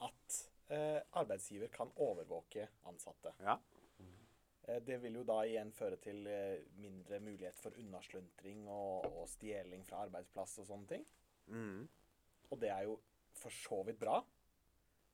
[0.02, 0.38] at
[0.74, 3.32] eh, arbeidsgiver kan overvåke ansatte.
[3.40, 3.56] Ja.
[4.66, 9.28] Eh, Det vil jo da igjen føre til eh, mindre mulighet for unnasluntring og, og
[9.30, 11.06] stjeling fra arbeidsplass og sånne ting.
[11.46, 11.86] Mm.
[12.50, 12.98] Og det er jo
[13.36, 14.18] for så vidt bra,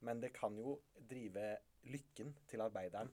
[0.07, 1.57] men det kan jo drive
[1.91, 3.11] lykken til arbeideren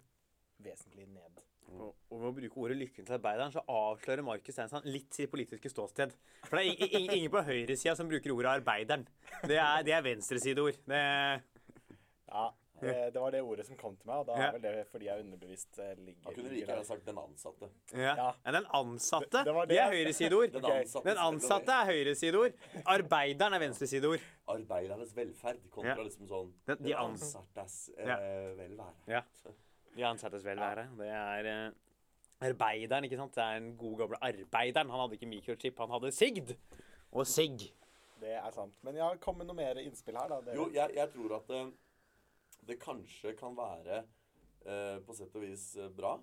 [0.63, 1.43] vesentlig ned.
[1.72, 5.30] Og, og ved å bruke ordet 'lykken til arbeideren', så avslører Markus Steinsson litt sitt
[5.32, 6.12] politiske ståsted.
[6.46, 9.06] For det er i- i- ingen på høyresida som bruker ordet 'arbeideren'.
[9.48, 10.76] Det er, det er venstresideord.
[10.88, 11.44] Det
[12.32, 12.52] Ja,
[12.82, 14.48] det, det var det ordet som kom til meg, og da Ja.
[14.48, 17.70] er vel det fordi jeg underbevisst eh, ligger Da kunne like gjerne sagt 'den ansatte'.
[17.94, 18.16] Ja.
[18.16, 18.34] Ja.
[18.46, 19.80] ja den ansatte, Det- det var det, det.
[19.80, 20.52] er høyresideord.
[20.52, 20.72] Den Ok.
[20.72, 22.54] ansatte, Den ansatte er høyresideord.
[22.86, 24.20] Arbeideren er venstresideord.
[24.48, 26.04] Arbeidernes velferd kontra Ja.
[26.04, 28.18] liksom sånn Den- de ansattes eh, Ja.
[28.18, 28.94] velvære.
[29.08, 29.22] Ja.
[29.95, 30.88] De ansattes velvære.
[30.99, 31.71] Det er eh,
[32.49, 33.36] arbeideren, ikke sant.
[33.36, 34.89] Det er den gode gamle arbeideren.
[34.89, 36.56] Han hadde ikke mikrochip, han hadde sigd.
[37.12, 37.69] Og sigg.
[38.19, 38.75] Det er sant.
[38.84, 40.41] Men ja, kom med noe mer innspill her, da.
[40.45, 40.56] Det...
[40.58, 41.62] Jo, jeg, jeg tror at det,
[42.67, 44.04] det kanskje kan være
[44.65, 46.17] eh, på sett og vis eh, bra.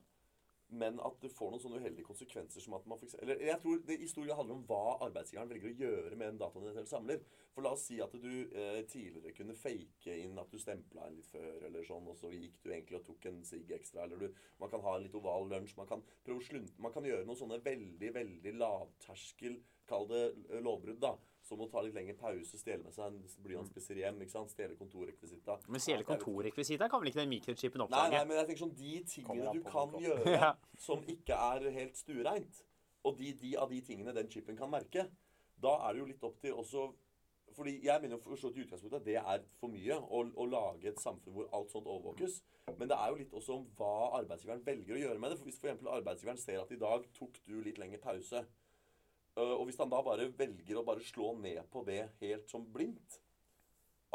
[0.68, 3.82] Men at det får noen sånne uheldige konsekvenser som at man eksempel, Eller jeg tror
[3.86, 6.90] det i stor grad handler om hva arbeidsgiveren velger å gjøre med den dataen du
[6.90, 7.20] samler.
[7.54, 11.16] For la oss si at du eh, tidligere kunne fake inn at du stempla en
[11.16, 14.26] litt før, eller sånn, og så gikk du egentlig og tok en sigg ekstra, eller
[14.26, 17.06] du Man kan ha en litt oval lunsj, man kan prøve å slunte Man kan
[17.06, 21.14] gjøre noen sånne veldig, veldig lavterskel, kall det eh, lovbrudd, da.
[21.46, 24.50] Som å ta litt lengre pause, stjele med seg en blyantspisser hjem, ikke sant?
[24.50, 25.60] stjele kontorrekvisita.
[25.70, 28.94] Men stjele kontorrekvisita kan vel ikke den mikrochipen Nei, nei, men jeg tenker sånn de
[29.12, 30.52] tingene du kan gjøre Ja.
[30.82, 32.62] som ikke er helt stuereint,
[33.06, 35.06] og de, de av de tingene den chipen kan merke,
[35.62, 36.88] da er det jo litt opp til også
[37.56, 40.44] fordi Jeg mener for så vidt i utgangspunktet at det er for mye å, å
[40.50, 42.40] lage et samfunn hvor alt sånt overvåkes.
[42.76, 45.38] Men det er jo litt også om hva arbeidsgiveren velger å gjøre med det.
[45.40, 45.86] For Hvis f.eks.
[45.88, 48.42] arbeidsgiveren ser at i dag tok du litt lengre pause,
[49.36, 53.18] og hvis han da bare velger å bare slå ned på det helt som blindt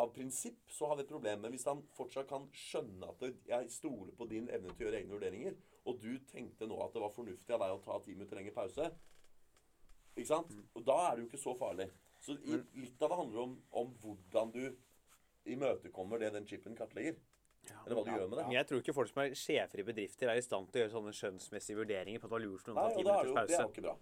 [0.01, 1.41] av prinsipp så har vi et problem.
[1.43, 5.01] Men hvis han fortsatt kan skjønne at jeg stoler på din evne til å gjøre
[5.01, 8.13] egne vurderinger, og du tenkte nå at det var fornuftig av deg å ta ti
[8.13, 8.91] minutter lengre pause
[10.13, 10.53] Ikke sant?
[10.77, 11.87] Og da er det jo ikke så farlig.
[12.21, 14.63] Så i, litt av det handler om, om hvordan du
[15.49, 17.17] imøtekommer det den chipen kartlegger.
[17.85, 18.45] Eller hva du gjør med det.
[18.49, 20.83] Men jeg tror ikke folk som er sjefer i bedrifter, er i stand til å
[20.83, 23.07] gjøre sånne skjønnsmessige vurderinger på at det var lurt for noen å ta ti er
[23.07, 23.51] minutters pause.
[23.51, 23.95] det er jo ikke bra.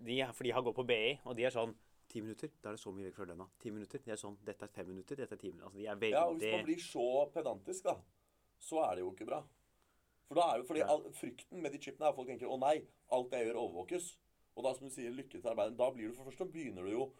[0.00, 1.76] De, for de har gått på BI, og de er sånn
[2.10, 3.44] Ti minutter, da er det så mye vekk fra lønna.
[3.62, 4.34] Ti minutter, det er sånn.
[4.42, 5.68] Dette er fem minutter, dette er ti minutter.
[5.68, 7.94] Altså, de er veldig Ja, og Hvis man blir så pedantisk, da,
[8.58, 9.38] så er det jo ikke bra.
[10.26, 10.88] For da er jo, fordi Ja.
[10.90, 12.82] all, Frykten med de chipene er at folk tenker å nei,
[13.14, 14.16] alt jeg gjør, overvåkes.
[14.56, 15.76] Og da som du sier, lykke til arbeidet.
[15.78, 17.12] Da blir du for først, begynner du jo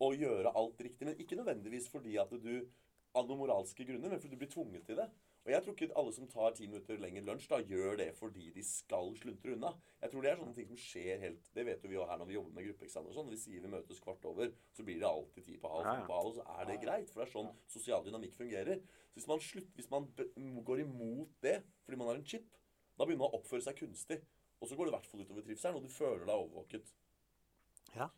[0.00, 1.04] å gjøre alt riktig.
[1.04, 2.66] Men ikke nødvendigvis fordi at du
[3.14, 5.10] av noen moralske grunner, men fordi du blir tvunget til det.
[5.46, 8.50] Og jeg tror ikke alle som tar ti minutter lenger lunsj, da gjør det fordi
[8.52, 9.70] de skal sluntre unna.
[10.02, 12.20] Jeg tror det er sånne ting som skjer helt Det vet jo vi jo her
[12.20, 13.30] når vi jobber med gruppeeksamen og sånn.
[13.32, 16.32] Vi sier vi møtes kvart over, så blir det alltid ti på halv, på halv,
[16.32, 17.12] og så er det greit.
[17.12, 18.82] For det er sånn sosial dynamikk fungerer.
[19.08, 20.10] Så hvis man, slutt, hvis man
[20.68, 22.50] går imot det fordi man har en chip,
[22.98, 24.20] da begynner man å oppføre seg kunstig.
[24.58, 26.92] Og så går det i hvert fall utover trivselen, og du føler deg overvåket.
[27.94, 28.10] Ja.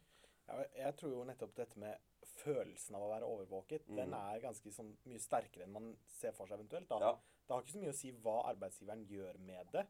[0.51, 1.99] Ja, jeg tror jo nettopp dette med
[2.41, 6.51] følelsen av å være overvåket, den er ganske sånn mye sterkere enn man ser for
[6.51, 6.91] seg eventuelt.
[6.91, 7.13] Ja.
[7.47, 9.85] Det har ikke så mye å si hva arbeidsgiveren gjør med det.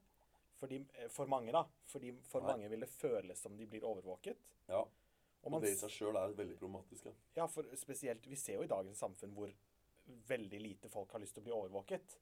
[0.61, 1.65] Fordi, eh, for mange, da.
[1.89, 2.53] Fordi for Nei.
[2.53, 4.37] mange vil det føles som de blir overvåket.
[4.69, 4.85] Ja.
[5.43, 7.07] Og Og det i seg sjøl er veldig problematisk.
[7.07, 7.13] Ja.
[7.37, 9.53] ja, for spesielt Vi ser jo i dagens samfunn hvor
[10.29, 12.19] veldig lite folk har lyst til å bli overvåket.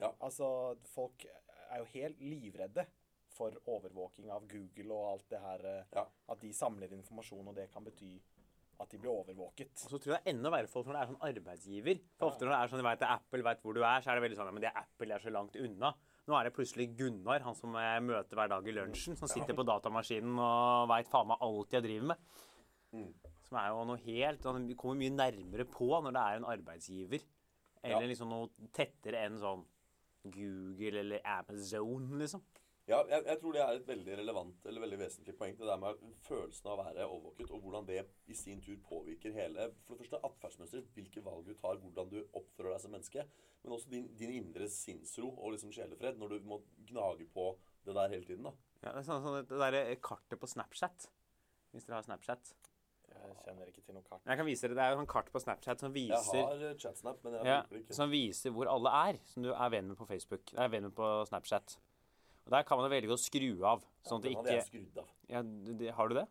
[0.00, 0.12] Ja.
[0.20, 1.26] Altså, folk
[1.70, 2.86] er jo helt livredde
[3.36, 5.66] for overvåking av Google og alt det her.
[5.66, 6.06] eh, Ja.
[6.32, 8.14] At de samler informasjon, og det kan bety
[8.78, 9.70] at de blir overvåket.
[9.86, 12.00] Og så tror jeg det er enda verre folk når det er sånn arbeidsgiver.
[12.18, 14.10] For ofte når det er sånn, de vet at Apple vet hvor du er, så
[14.12, 15.94] er det veldig sånn ja, men det er Apple er så langt unna.
[16.26, 19.54] Nå er det plutselig Gunnar, han som jeg møter hver dag i lunsjen, som sitter
[19.56, 22.18] på datamaskinen og veit faen meg alt jeg driver med.
[22.92, 23.14] Mm.
[23.46, 27.24] Som er jo noe helt Han kommer mye nærmere på når det er en arbeidsgiver.
[27.84, 28.06] Eller Ja.
[28.10, 29.64] liksom noe tettere enn sånn
[30.24, 32.42] Google eller Amazon, liksom.
[32.86, 35.56] Ja, jeg, jeg tror det er et veldig relevant eller veldig vesentlig poeng.
[35.58, 39.34] Det der med følelsen av å være overvåket, og hvordan det i sin tur påvirker
[39.34, 43.24] hele For det første atferdsmønsteret, hvilke valg du tar, hvordan du oppfører deg som menneske.
[43.64, 47.48] Men også din, din indre sinnsro og liksom sjelefred når du må gnage på
[47.88, 48.46] det der hele tiden.
[48.46, 48.54] da.
[48.84, 51.08] Ja, det er sånn, sånn det derre kartet på Snapchat.
[51.74, 52.54] Hvis dere har Snapchat.
[53.16, 54.22] Jeg kjenner ikke til noe kart.
[54.26, 56.64] Jeg kan vise dere, Det er jo sånn kart på Snapchat som viser Jeg har
[56.68, 57.96] eh, chatsnap, men jeg Ja, bruker det ikke.
[57.98, 60.54] som viser hvor alle er, som du er venn med på Facebook.
[60.54, 61.78] Er venn med på Snapchat.
[62.46, 64.98] Og Der kan man velge å skru av, sånn at det Den hadde jeg skrudd
[65.02, 65.08] av.
[65.28, 66.26] ja, det, det- Har du det?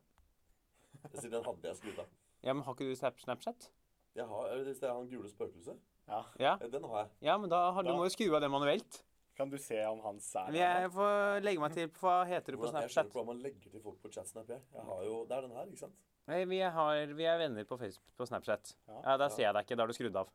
[1.11, 2.05] Jeg sier den hadde jeg skrudd av.
[2.43, 3.69] Ja, men har ikke du Snap- Snapchat?
[4.15, 5.77] Jeg har, hvis det er han gule spøkelset?
[6.07, 6.23] Ja.
[6.39, 7.09] Ja, Den har jeg.
[7.21, 9.03] ja men da har, du Da- må jo skru av det manuelt.
[9.35, 12.51] Kan du se om han sær Men jeg får legge meg til på Hva heter
[12.53, 12.81] du på Snapchat?
[12.81, 14.47] jeg skjønner ikke hva man legger til folk på chatsnap.
[14.47, 14.61] Jeg.
[14.73, 15.93] jeg har jo, Det er den her, ikke sant?
[16.27, 18.75] Nei, vi, har, vi er venner på Facebook på Snapchat.
[18.87, 19.75] Ja, Ja, Der ser jeg deg ikke.
[19.75, 20.29] Da har du skrudd av.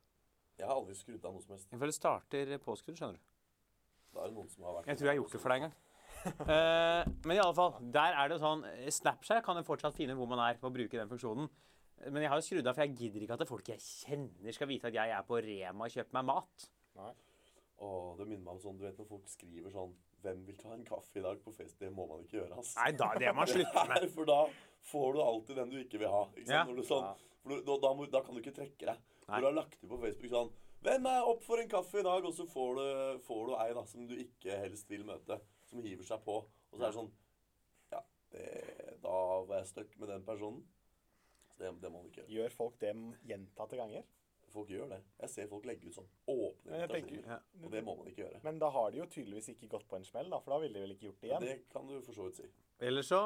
[0.59, 1.69] Jeg har aldri skrudd av noe som helst.
[1.71, 3.21] For det starter påskrudd, skjønner du.
[4.15, 5.63] Da er det noen som har vært Jeg tror jeg har gjort det for deg
[5.63, 5.79] en gang.
[6.21, 10.17] uh, men i alle fall, der er det jo sånn Snapchat kan jo fortsatt finne
[10.19, 11.49] hvor man er på å bruke den funksjonen.
[12.09, 14.69] Men jeg har jo skrudd av, for jeg gidder ikke at folk jeg kjenner, skal
[14.71, 16.71] vite at jeg er på Rema og kjøper meg mat.
[17.01, 17.11] Nei.
[17.81, 20.75] Åh, det minner meg om sånn, du vet når folk skriver sånn 'Hvem vil ta
[20.75, 21.79] en kaffe i dag?' på fest.
[21.81, 22.75] Det må man ikke gjøre, ass.
[22.77, 24.09] Nei, da, det må man slutte med.
[24.13, 24.41] For da
[24.91, 26.27] får du alltid den du ikke vil ha.
[26.37, 26.57] Ikke sant?
[26.59, 26.65] Ja.
[26.69, 27.07] Når du sånn,
[27.41, 29.07] for du, da, da, må, da kan du ikke trekke deg.
[29.25, 32.07] For du har lagt ut på Facebook sånn 'Hvem er opp for en kaffe i
[32.07, 32.85] dag?' Og så får du,
[33.27, 36.39] får du ei da, som du ikke helst vil møte, som hiver seg på.
[36.71, 37.11] Og så er det sånn
[37.93, 38.01] Ja,
[38.33, 38.47] det,
[39.03, 40.65] da var jeg stuck med den personen.
[41.51, 42.33] Så det, det må man ikke gjøre.
[42.37, 42.95] Gjør folk det
[43.29, 44.09] gjentatte ganger?
[44.51, 44.99] Folk gjør det.
[45.21, 47.29] Jeg ser folk legge ut sånn åpne invitasjoner.
[47.29, 47.37] Ja.
[47.61, 48.41] Og det må man ikke gjøre.
[48.47, 50.75] Men da har de jo tydeligvis ikke gått på en smell, da, for da ville
[50.75, 51.47] de vel ikke gjort det igjen?
[51.47, 52.49] Det kan du for så vidt si.
[52.89, 53.21] Eller så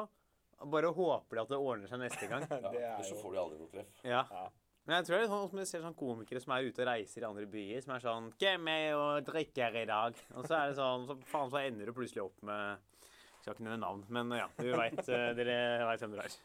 [0.71, 2.45] bare håper de at det ordner seg neste gang.
[2.51, 3.07] Ja, det er jo...
[3.09, 3.97] så får de aldri noe treff.
[4.05, 4.21] Ja.
[4.29, 4.45] Ja.
[4.85, 6.87] Men jeg tror det er sånn som du ser sånn komikere som er ute og
[6.91, 10.53] reiser i andre byer, som er sånn 'Hvem er og drikker i dag?' Og så
[10.59, 13.81] er det sånn, så faen så ender du plutselig opp med jeg Skal ikke nevne
[13.81, 16.37] navn, men ja, du vet, eh, dere veit hvem dere er.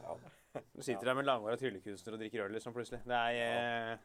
[0.00, 0.14] Ja.
[0.74, 3.02] Du sitter der med langhåra tryllekunstner og drikker øl liksom plutselig.
[3.04, 3.98] Det er eh,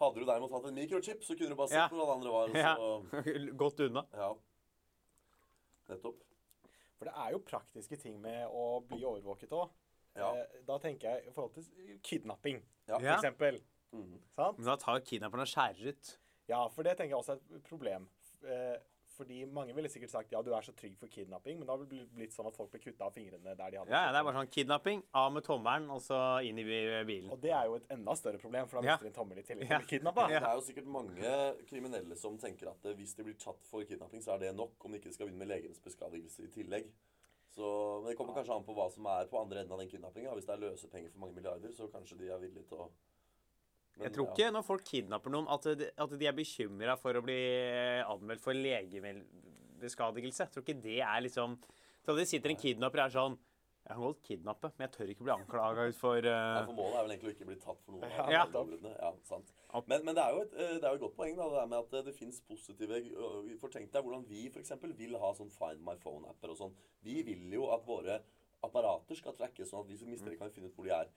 [0.00, 1.88] Hadde du derimot hatt en mikrochip, så kunne du bare sett Ja.
[1.88, 2.48] hvor alle andre var.
[2.48, 2.90] Så...
[3.46, 3.52] Ja.
[3.54, 4.02] Godt unna.
[4.14, 4.34] ja.
[5.90, 6.22] Nettopp.
[6.98, 9.70] For det er jo praktiske ting med å bli overvåket òg.
[10.16, 10.32] Ja.
[10.66, 12.98] Da tenker jeg i forhold til kidnapping, Ja.
[12.98, 13.60] for eksempel.
[14.36, 14.58] Sant?
[14.58, 16.18] Men da tar kidnapperne og skjærer ut.
[16.48, 18.08] Ja, for det tenker jeg også er et problem.
[18.44, 18.76] Eh,
[19.20, 21.84] Fordi mange ville sikkert sagt ja, du er så trygg for kidnapping, men da har
[21.84, 24.16] det blitt- sånn at folk blir kutta av fingrene der de hadde Ja, ja, det
[24.20, 26.64] er bare sånn kidnapping, av med tommelen, og så inn i
[27.04, 27.30] bilen.
[27.30, 29.42] Og det er jo et enda større problem, for da mister de en tommel i
[29.42, 29.78] tillegg til Ja.
[29.80, 30.26] å kidnappa.
[30.28, 33.84] Det er jo sikkert mange kriminelle som tenker at eh, hvis de blir tatt for
[33.84, 36.86] kidnapping, så er det nok, om de ikke skal begynne med legemsbeskadigelse i tillegg.
[37.60, 39.90] Så, men Det kommer kanskje an på hva som er på andre enden av den
[39.90, 40.32] kidnappinga.
[40.36, 42.90] Hvis det er løsepenger for mange milliarder, så kanskje de er villige til å
[43.98, 44.32] Men, Jeg tror ja.
[44.32, 47.40] ikke når folk kidnapper noen, at de, at de er bekymra for å bli
[48.06, 50.46] anmeldt for legemiddelbeskadigelse.
[50.46, 51.58] Jeg tror ikke det er liksom
[52.06, 53.36] Så det sitter en kidnapper og er sånn
[53.80, 56.98] Jeg kan godt kidnappe, men jeg tør ikke bli anklaga for Ja, uh, for Målet
[56.98, 58.10] er vel egentlig å ikke bli tatt for noe.
[58.12, 58.44] Ja.
[58.44, 59.54] ja, sant.
[59.86, 61.58] Men, men det, er jo et, eh, det er jo et godt poeng da, det
[61.58, 63.00] der med at eh, det fins positive
[63.62, 66.76] For tenk deg hvordan vi eksempel vil ha sånn Find my phone-apper og sånn.
[67.06, 68.20] Vi vil jo at våre
[68.66, 71.10] apparater skal trackes, sånn at de som mister det, kan finne ut hvor de er.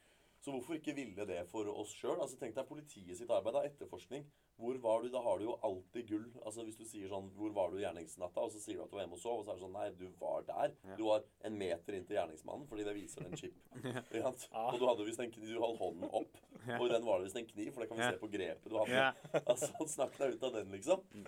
[0.44, 2.18] Så hvorfor ikke ville det for oss sjøl?
[2.20, 4.26] Altså, tenk deg politiet sitt arbeid, da, etterforskning.
[4.60, 5.08] Hvor var du?
[5.14, 6.26] Da har du jo alltid gull.
[6.44, 8.98] Altså Hvis du sier sånn 'Hvor var du gjerningsnatta?' og så sier du at du
[8.98, 10.76] var hjemme og sov, og så er det sånn 'Nei, du var der'.
[10.98, 13.56] Du var en meter inntil gjerningsmannen fordi det viser en chip.
[14.12, 14.28] ja.
[14.28, 16.38] Og du hadde visst en kniv, du holdt hånden opp,
[16.68, 18.70] og i den var det visst en kniv, for det kan vi se på grepet
[18.70, 19.16] du hadde.
[19.54, 21.26] Altså, Snakk deg ut av den, liksom.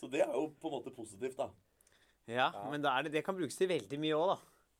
[0.00, 1.50] Så det er jo på en måte positivt, da.
[2.26, 4.38] Ja, men da er det, det kan brukes til veldig mye òg, da.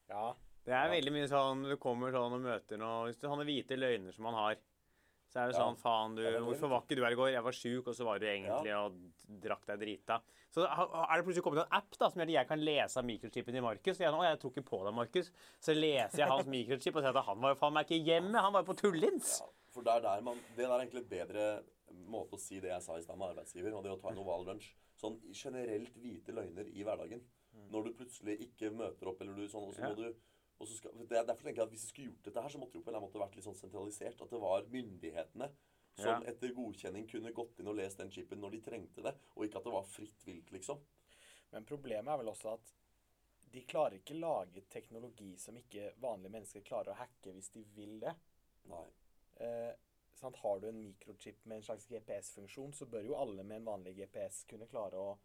[0.09, 0.26] Ja.
[0.64, 3.48] Det er veldig mye sånn Du kommer sånn og møter noe Hvis du har noen
[3.50, 4.54] hvite løgner som man har,
[5.28, 7.32] så er det sånn Faen, du Hvorfor var ikke du her i går?
[7.34, 8.96] Jeg var sjuk, og så var du egentlig og
[9.44, 10.20] drakk deg drita.
[10.54, 13.08] Så er det plutselig kommet en app da som gjør at jeg kan lese av
[13.08, 13.98] mikrochipen til Markus.
[13.98, 15.30] Jeg, jeg tror ikke på deg, Markus.
[15.66, 18.44] Så leser jeg hans mikrochip og ser at han var jo faen meg ikke hjemme.
[18.46, 19.32] Han var jo på tullins.
[19.42, 21.48] Ja, for det er der man, det er egentlig et bedre
[22.14, 24.22] måte å si det jeg sa i stad med arbeidsgiver, og det å ta en
[24.22, 24.70] oval lunsj.
[25.00, 27.26] Sånn generelt hvite løgner i hverdagen.
[27.74, 30.06] Når du plutselig ikke møter opp, eller du sånn, og så må du
[30.62, 32.78] skal, det er Derfor tenker jeg at hvis vi skulle gjort dette her, så måtte
[32.78, 34.22] det jo vært litt sånn sentralisert.
[34.22, 35.50] At det var myndighetene
[35.94, 36.30] som Ja.
[36.30, 39.59] etter godkjenning kunne gått inn og lest den chipen når de trengte det, og ikke
[39.59, 40.80] at det var fritt vilt, liksom.
[41.52, 42.72] Men problemet er vel også at
[43.52, 48.00] de klarer ikke lage teknologi som ikke vanlige mennesker klarer å hacke hvis de vil
[48.00, 48.14] det.
[48.66, 48.86] Nei.
[49.36, 49.74] Eh,
[50.14, 50.36] sant?
[50.36, 53.94] Har du en mikrochip med en slags GPS-funksjon, så bør jo alle med en vanlig
[53.96, 55.18] GPS kunne klare å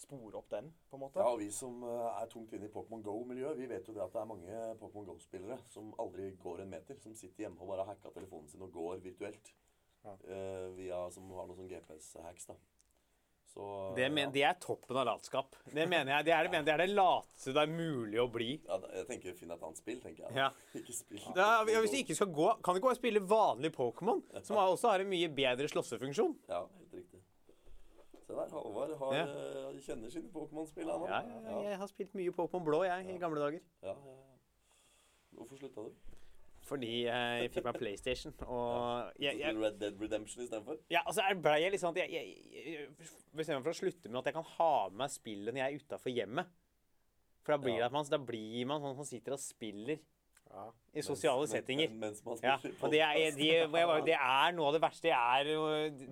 [0.00, 1.20] spore opp den, på en måte.
[1.22, 4.04] Ja, og vi som eh, er tungt inne i Pokémon Go-miljøet, vi vet jo det
[4.04, 6.98] at det er mange Pokémon Go-spillere som aldri går en meter.
[7.02, 9.54] Som sitter hjemme og bare har hacka telefonen sin og går virtuelt.
[10.00, 10.16] Ja.
[10.24, 12.56] Uh, via, som har noen sånn GPS-hacks, da.
[13.50, 14.30] Så Det, men, ja.
[14.30, 15.56] det er toppen av latskap.
[15.66, 16.26] Det mener jeg.
[16.28, 18.50] Det er det, det, er det lateste det er mulig å bli.
[18.62, 20.36] ja, Jeg tenker finn et annet spill, tenker jeg.
[20.38, 20.50] Ja.
[20.80, 21.24] ikke spill.
[21.34, 24.60] Da, ja, hvis du ikke skal gå, kan du ikke bare spille vanlig Pokémon, som
[24.62, 26.36] også har en mye bedre slåssefunksjon.
[26.52, 26.62] Ja.
[28.30, 29.24] Se der, Halvard har, Ja.
[29.26, 33.40] eh, kjenner sine Pokémon-spill, Ja, ja, jeg har spilt mye Pokémon blå, jeg, i gamle
[33.40, 33.60] dager.
[33.82, 33.94] Ja.
[35.34, 35.92] Hvorfor slutta du?
[36.62, 40.78] Fordi jeg fikk meg PlayStation, og jeg, jeg, Red Dead Redemption istedenfor?
[40.92, 42.88] Ja, altså ble jeg litt sånn at jeg, jeg,
[43.34, 45.74] bestemmer meg for å slutte med at jeg kan ha med meg spillet når jeg
[45.74, 46.52] er utafor hjemmet.
[47.42, 49.98] For da blir, man, da blir man sånn som sitter og spiller
[50.50, 50.64] Ja.
[50.94, 51.92] i sosiale Mens- settinger.
[51.94, 53.70] Mens, Mens Ja, og det er, de, jeg
[54.06, 55.02] det er noe av det verste.
[55.02, 55.44] Det er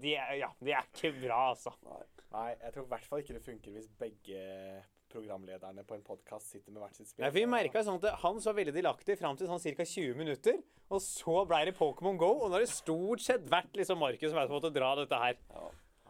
[0.02, 1.74] de Ja, det er ikke bra, altså.
[1.84, 2.02] Nei.
[2.30, 6.50] Nei, jeg tror i hvert fall ikke det funker hvis begge programlederne på en podkast
[6.52, 7.24] sitter med hvert sitt spill.
[7.24, 9.86] Nei, for vi merka sånn at Han så veldig delaktig fram til sånn ca.
[9.88, 10.58] 20 minutter.
[10.92, 14.32] Og så ble det Pokémon Go, og nå har det stort sett vært liksom Markus
[14.32, 15.40] som måtte dra dette her.
[15.52, 15.66] Ja.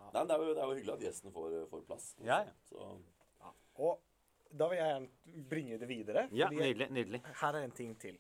[0.08, 2.06] Nei, men det, er jo, det er jo hyggelig at gjesten får, får plass.
[2.24, 2.54] Ja, ja.
[2.70, 2.90] Så,
[3.78, 3.98] Og
[4.50, 6.28] da vil jeg gjerne bringe det videre.
[6.32, 6.90] Ja, fordi nydelig.
[6.90, 7.22] nydelig.
[7.40, 8.18] her er en ting til.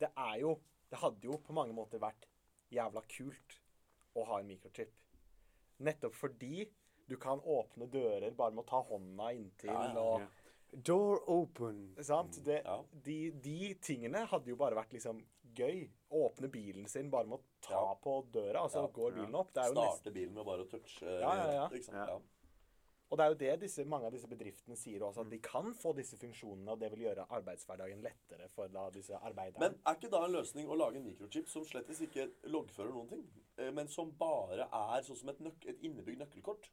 [0.00, 0.58] Det er jo
[0.90, 2.24] Det hadde jo på mange måter vært
[2.72, 3.58] jævla kult
[4.16, 4.88] å ha en mikrochip.
[5.84, 6.66] Nettopp fordi
[7.08, 10.26] du kan åpne dører bare med å ta hånda inntil Ja, ja, og ja.
[10.72, 11.94] Door open.
[12.04, 12.42] Sant?
[12.44, 12.82] Det, Ja.
[13.04, 15.22] de, de tingene hadde jo bare vært liksom
[15.54, 15.90] gøy.
[16.10, 17.94] Åpne bilen sin bare med å ta Ja.
[17.94, 18.86] på døra, og så Ja.
[18.88, 19.52] går bilen opp.
[19.52, 21.68] Det er jo nesten, starte bilen med bare å touche Ja, ja, ja.
[21.68, 21.96] Ikke sant?
[21.96, 22.06] Ja.
[22.06, 22.20] Ja.
[23.08, 25.70] Og det er jo det disse, mange av disse bedriftene sier også, at de kan
[25.76, 29.62] få disse funksjonene, og det vil gjøre arbeidshverdagen lettere for da disse arbeiderne.
[29.62, 33.08] Men er ikke da en løsning å lage en mikrochip som slettes ikke loggfører noen
[33.14, 33.24] ting,
[33.56, 36.68] eh, men som bare er sånn som et, nøk et innebygd nøkkelkort?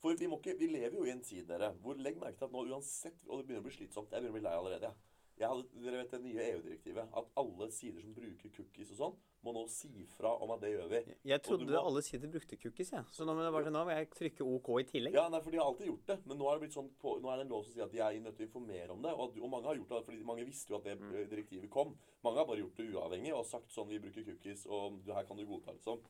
[0.00, 2.48] For vi, må ikke, vi lever jo i en tid, dere, hvor legg merke til
[2.48, 4.12] at nå uansett Og det begynner å bli slitsomt.
[4.12, 4.90] Jeg begynner å bli lei allerede.
[4.92, 5.15] Jeg.
[5.38, 7.08] Hadde, dere vet det nye EU-direktivet.
[7.12, 10.70] At alle sider som bruker cookies og sånn, må nå si fra om at det
[10.72, 11.00] gjør vi.
[11.28, 13.04] Jeg trodde må- alle sider brukte cookies, jeg.
[13.12, 15.12] Så nå, men det var det nå må jeg trykke OK i tillegg.
[15.14, 16.18] Ja, nei, for de har alltid gjort det.
[16.26, 17.98] Men nå er det sånn på, nå er det en lov som sier at de
[18.00, 19.12] er nødt til å informere om det.
[19.12, 21.70] Og, at, og mange har gjort det, fordi mange visste jo at det eh, direktivet
[21.70, 21.94] kom.
[22.24, 25.24] Mange har bare gjort det uavhengig og sagt sånn Vi bruker cookies, og det her
[25.28, 26.00] kan du godta, liksom.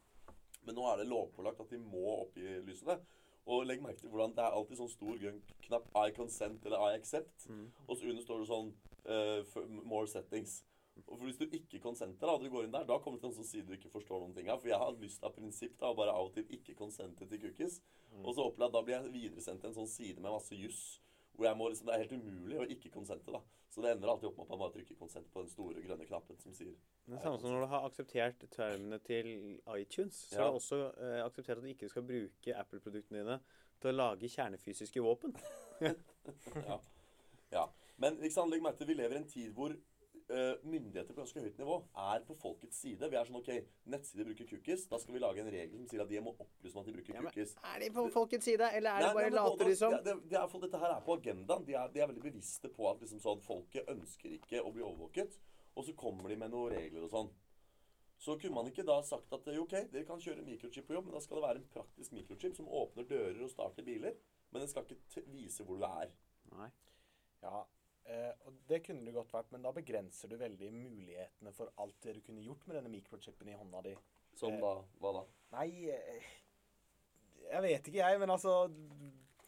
[0.64, 3.00] Men nå er det lovpålagt at de må opplyse det.
[3.46, 6.78] Og legg merke til hvordan det er alltid sånn stor grønn knapp I consent eller
[6.78, 7.46] I accept.
[7.86, 8.72] Og så under står det sånn
[9.08, 10.64] eh, for- More settings.
[11.06, 13.30] Og for Hvis du ikke konsenter, da, du går inn der, da kommer det til
[13.30, 14.60] en sånn side du ikke forstår noen ting av.
[14.62, 17.80] For jeg har lyst av prinsipp da, bare av og til ikke konsente til cookies.
[18.24, 20.56] Og så opplever jeg at da blir jeg videresendt til en sånn side med masse
[20.56, 21.00] juss.
[21.36, 23.30] Hvor jeg må liksom, Det er helt umulig å ikke konsente.
[23.30, 23.40] da.
[23.68, 26.06] Så det ender alltid opp med at man bare trykker konsent på den store grønne
[26.08, 26.72] knappen som sier
[27.04, 30.44] Det er samme som når du har akseptert termene til iTunes, så Ja.
[30.44, 33.40] har du også eh, akseptert at du ikke skal bruke Apple-produktene dine
[33.82, 35.36] til å lage kjernefysiske våpen.
[36.70, 36.78] ja.
[37.52, 37.66] ja.
[38.02, 39.72] Men liksom, legg merke til vi lever i en tid hvor
[40.30, 41.76] uh, myndigheter på ganske høyt nivå
[42.06, 43.08] er på folkets side.
[43.10, 43.50] Vi er sånn OK,
[43.92, 44.86] nettsider bruker cookies.
[44.90, 46.96] Da skal vi lage en regel som sier at de må opplyse om at de
[46.98, 47.56] bruker Ja, men cookies.
[47.72, 49.96] Er de på folkets side, eller er Nei, det bare nei, men later de som?
[49.96, 51.66] Det, det, det dette her er på agendaen.
[51.66, 54.84] De er, de er veldig bevisste på at liksom sånn, folket ønsker ikke å bli
[54.84, 55.40] overvåket.
[55.76, 57.34] Og så kommer de med noen regler og sånn.
[58.16, 61.10] Så kunne man ikke da sagt at eh, OK, dere kan kjøre mikrochip på jobb,
[61.10, 64.16] men da skal det være en praktisk mikrochip som åpner dører og starter biler.
[64.50, 66.14] Men den skal ikke t vise hvor du er.
[66.56, 66.70] Nei.
[67.44, 67.66] Ja,
[68.06, 72.00] eh, og det kunne det godt vært, men da begrenser du veldig mulighetene for alt
[72.02, 73.96] det du kunne gjort med denne mikrochipen i hånda di.
[74.36, 74.60] Som Eh.
[74.60, 75.24] da Hva da?
[75.56, 76.22] Nei, eh,
[77.52, 78.68] jeg vet ikke jeg, men altså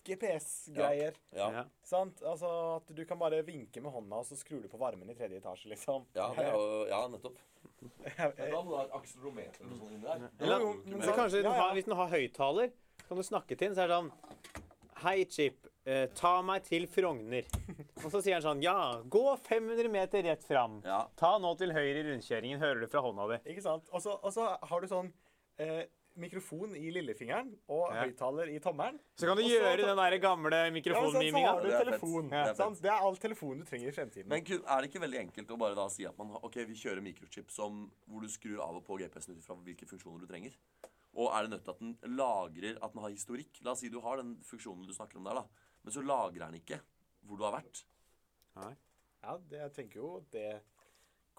[0.09, 1.15] GPS-greier.
[1.37, 1.51] Ja.
[1.53, 1.65] Ja.
[1.85, 2.23] Sant?
[2.25, 2.49] Altså
[2.79, 5.41] at du kan bare vinke med hånda, og så skrur du på varmen i tredje
[5.43, 6.07] etasje, liksom.
[6.17, 7.37] Ja, er jo, ja nettopp.
[8.07, 10.31] Jeg- jeg- må du ha et akselerometer eller noe sånt inni der.
[10.41, 11.53] Eller, Jo, jo, men men kanskje ja, ja.
[11.61, 12.73] har, hvis den har høyttaler,
[13.09, 14.13] kan du snakke til den, så er det sånn
[14.99, 15.68] Hei, Chip.
[15.89, 17.49] Eh, ta meg til Frogner.
[18.05, 18.77] Og så sier han sånn Ja,
[19.09, 20.81] gå 500 meter rett fram.
[20.87, 21.07] Ja.
[21.19, 22.61] Ta nå til høyre i rundkjøringen.
[22.63, 23.41] Hører du fra hånda di?
[23.55, 23.89] Ikke sant?
[23.93, 24.19] Og så,
[24.71, 25.13] har du sånn
[25.59, 25.87] eh,
[26.19, 28.03] mikrofon i lillefingeren og Ja.
[28.05, 28.99] høyttaler i tommelen.
[29.15, 31.13] Så kan du Også, gjøre den der gamle Ja, så
[31.47, 32.29] har du Det er telefon.
[32.29, 32.75] Det er.
[32.83, 34.29] Det er all telefonen du trenger i fremtiden.
[34.29, 36.75] Men er det ikke veldig enkelt å bare da si at man har, ok, vi
[36.75, 40.27] kjører mikrochip som, hvor du skrur av og på GPS-en ut fra hvilke funksjoner du
[40.27, 40.53] trenger?
[41.19, 43.63] Og er det nødt til at den lagrer at den har historikk?
[43.63, 45.45] La oss si du har den funksjonen du snakker om der, da.
[45.85, 46.81] Men så lagrer den ikke
[47.27, 47.85] hvor du har vært.
[48.59, 48.73] Nei.
[49.23, 50.61] ja, det, jeg tenker jo det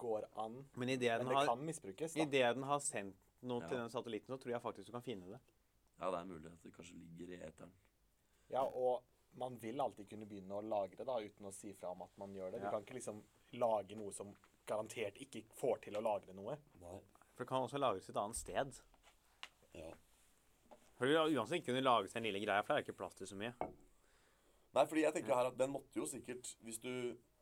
[0.00, 0.64] går an.
[0.76, 2.16] Men idet Men den, det har- kan misbrukes.
[2.16, 2.30] i da.
[2.30, 5.26] det den har sendt noe til den satellitten, så tror jeg faktisk du kan finne
[5.34, 5.40] det.
[6.00, 7.72] Ja, det er mulig at det kanskje ligger i eteren.
[8.50, 9.02] Ja, og
[9.36, 12.32] man vil alltid kunne begynne å lagre da, uten å si fra om at man
[12.34, 12.60] gjør det.
[12.60, 12.70] Du Ja.
[12.70, 13.22] kan ikke liksom
[13.52, 14.34] lage noe som
[14.66, 16.56] garantert ikke får til å lagre noe.
[16.80, 17.00] Nei.
[17.34, 18.80] For det kan også lagres et annet sted.
[19.74, 19.92] Ja.
[20.96, 23.14] For det vil uansett ikke kunne lagres en lille greie, for det er ikke plass
[23.14, 23.54] til så mye.
[24.76, 26.92] Nei, fordi jeg tenker her at den måtte jo sikkert Hvis du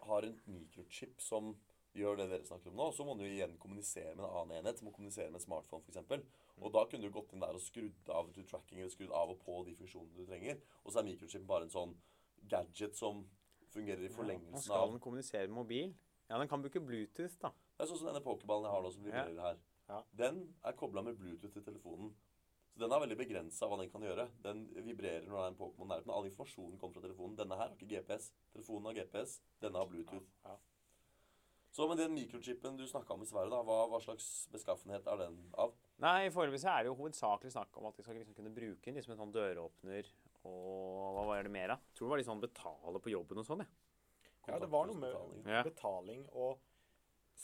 [0.09, 1.57] har en mikrochip som
[1.99, 4.61] gjør det dere snakker om nå, så må den jo igjen kommunisere med en annen
[4.61, 4.79] enhet.
[4.79, 6.29] Som må kommunisere med en smartphone, f.eks.
[6.61, 9.33] Og da kunne du gått inn der og skrudd av to tracking eller skrudd av
[9.33, 10.61] og på de funksjonene du trenger.
[10.85, 11.97] Og så er mikrochip bare en sånn
[12.53, 13.25] gadget som
[13.73, 15.91] fungerer i forlengelsen av ja, skal den kommunisere med mobil?
[16.29, 17.51] Ja, den kan bruke Bluetooth, da.
[17.75, 19.61] Det er sånn som denne pokerballen jeg har nå, som vibrerer her.
[19.89, 20.01] Ja.
[20.21, 22.13] Den er kobla med Bluetooth til telefonen.
[22.79, 24.29] Så den er veldig begrensa hva den kan gjøre.
[24.45, 26.13] Den vibrerer når det er en Pokémon nærheten.
[26.15, 27.35] All informasjonen kommer fra telefonen.
[27.41, 28.29] Denne her har ikke GPS.
[28.55, 29.41] Telefonen har GPS.
[29.65, 30.29] Denne har Bluetooth.
[30.45, 30.61] Ja, ja.
[31.75, 35.19] Så med den mikrochipen du snakka om i Sverige, da, hva, hva slags beskaffenhet er
[35.21, 35.75] den av?
[36.01, 38.97] Nei, foreløpig er det jo hovedsakelig snakk om at de skal liksom kunne bruke den
[38.97, 40.09] liksom en sånn døråpner
[40.49, 41.77] og hva var det mer, da?
[41.93, 43.71] Tror det var litt sånn betale på jobben og sånn, jeg.
[44.49, 45.43] Ja, det var noe med betaling.
[45.45, 45.63] Ja.
[45.67, 46.63] betaling og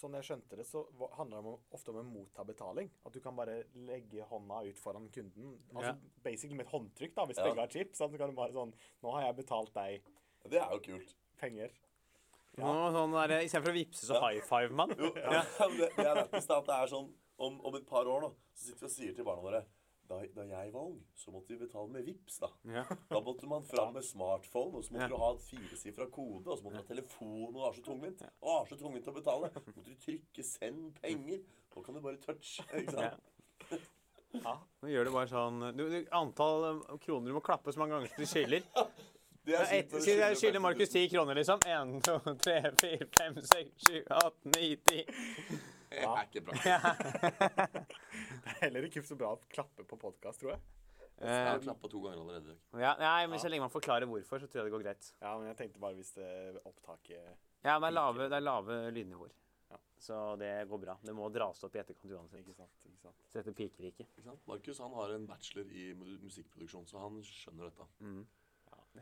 [0.04, 0.82] Sånn jeg skjønte det, så
[1.16, 2.90] handler det om, ofte om å motta betaling.
[3.08, 5.54] At du kan bare legge hånda ut foran kunden.
[5.72, 5.96] Altså Ja.
[6.26, 7.44] basically med et håndtrykk, da, hvis Ja.
[7.48, 7.96] begge har chip.
[7.96, 8.12] Sant?
[8.12, 10.02] Så kan du bare sånn Nå har jeg betalt deg
[10.50, 11.14] Det er jo kult.
[11.40, 11.70] penger.
[12.58, 14.90] Nå, sånn der, Istedenfor å vippse, så high five man.
[14.90, 15.42] Jo, ja.
[15.72, 18.66] det, det er lettest at det er sånn om, om et par år nå, så
[18.68, 19.64] sitter vi og sier til barna våre
[20.14, 22.48] da, da jeg var ung, så måtte vi betale med VIPs da.
[22.70, 22.84] Ja.
[23.10, 25.12] Da måtte man fram med smartphone, og så måtte Ja.
[25.12, 27.84] du ha et firesifra kode, og så måtte du ha telefon, og det var så
[27.90, 28.22] tungvint.
[28.22, 29.50] Å, det var så tungvint å betale.
[29.54, 31.42] Så måtte du trykke 'send penger'.
[31.74, 32.62] Nå kan du bare touche.
[32.74, 33.20] ikke sant?
[34.34, 34.56] Ja.
[34.82, 37.94] Nå gjør du bare sånn du, du, Antall eh, kroner du må klappe så mange
[37.94, 38.62] ganger som du skiller.
[39.44, 40.62] Det Ja, jeg skylder skylder 50 000.
[40.64, 41.58] Markus 10 kroner, liksom.
[41.68, 45.58] 1, 2, 3, 4, 5, 6, 7, 8, 9, 10.
[45.94, 46.54] Det er ikke bra.
[48.44, 50.64] Det er heller ikke så bra å klappe på podkast, tror jeg.
[51.20, 52.56] Jeg har klappa to ganger allerede.
[52.74, 55.08] Ja, nei, men så lenge man forklarer hvorfor, så tror jeg det går greit.
[55.22, 56.28] Ja, men jeg tenkte bare hvis det
[56.66, 57.20] opptaket
[57.64, 59.32] Ja, det er lave, det er lave lydnivåer.
[59.70, 59.78] Ja.
[60.06, 60.96] Så det går bra.
[61.06, 62.42] Det må dras opp i etterkant uansett.
[62.42, 62.74] Ikke sant?
[62.90, 63.22] ikke sant?
[63.30, 64.08] Så dette piker ikke.
[64.10, 64.42] Ikke sant?
[64.50, 67.88] Markus han har en bachelor i musikkproduksjon, så han skjønner dette.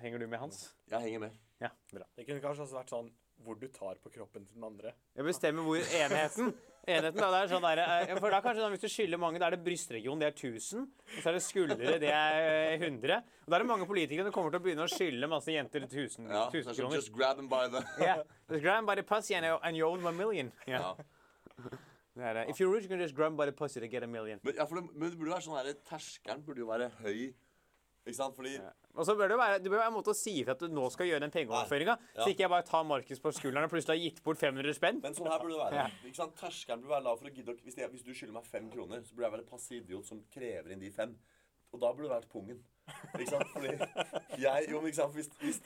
[0.00, 0.62] Henger du med Hans?
[0.88, 1.40] Jeg henger med.
[1.60, 2.06] Ja, bra.
[2.16, 3.10] Det kunne kanskje også vært sånn
[3.42, 4.92] hvor du tar på kroppen til den andre.
[5.16, 8.72] Jeg bestemmer hvor enheten Enheten da, det er sånn der, eh, for da kanskje sånn,
[8.74, 10.80] Hvis du skylder mange, da er det brystregion, det er 1000.
[10.82, 12.38] Og så er det skuldre, det er
[12.74, 13.20] eh, 100.
[13.46, 15.86] Og da er det mange politikere som kommer til å begynne å skylde masse jenter
[15.86, 16.96] 1000, Ja, 1000 kroner.
[16.98, 18.24] just grab them by the Yeah.
[18.50, 20.50] Just grab them by the pussy and, and you own a million.
[20.66, 20.80] Yeah.
[20.80, 21.78] ja.
[22.14, 23.86] Det er uh, If you're rich, you can just grab them by the pussy to
[23.88, 24.40] get a million.
[24.42, 27.32] Men, ja, det, men det burde være sånn her Terskelen burde jo være høy.
[28.02, 28.34] Ikke sant?
[28.34, 28.56] Fordi
[28.94, 30.72] Og så bør det være, det bør være en måte å si ifra at du
[30.74, 31.94] nå skal gjøre den pengeoverføringa.
[32.16, 32.22] Ja.
[32.24, 34.98] Så ikke jeg bare tar Markus på skulderen og plutselig har gitt bort 500 spenn.
[35.04, 35.84] Men sånn her burde det være.
[35.84, 36.08] Ja.
[36.10, 36.34] Ikke sant?
[36.40, 39.06] Terskelen burde være lav for å gidde å hvis, hvis du skylder meg fem kroner,
[39.06, 41.14] så burde jeg være passiv idiot som krever inn de fem.
[41.72, 42.58] Og da burde det vært pungen.
[43.14, 43.52] Ikke sant?
[43.54, 43.70] Fordi
[44.42, 45.62] jeg Jo, men ikke sant hvis, hvis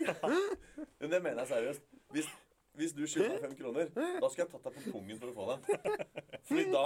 [1.00, 1.88] Men det mener jeg seriøst.
[2.14, 2.28] Hvis,
[2.76, 5.34] hvis du skylder meg fem kroner, da skulle jeg tatt deg på pungen for å
[5.36, 5.60] få den.
[6.46, 6.82] Fordi da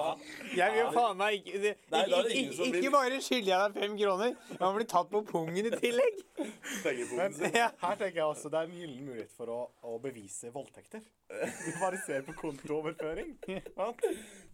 [0.56, 2.92] Jeg vil faen meg ikke det, Nei, da er det ikke, som ikke, blir- ikke
[2.94, 6.22] bare skylder jeg deg fem kroner, men blir bli tatt på pungen i tillegg.
[6.40, 7.68] Men sin Ja.
[7.82, 11.02] her tenker jeg også det er en gyllen mulighet for å, å bevise voldtekter.
[11.30, 13.34] Du bare ser på kontooverføring.
[13.76, 14.00] sant?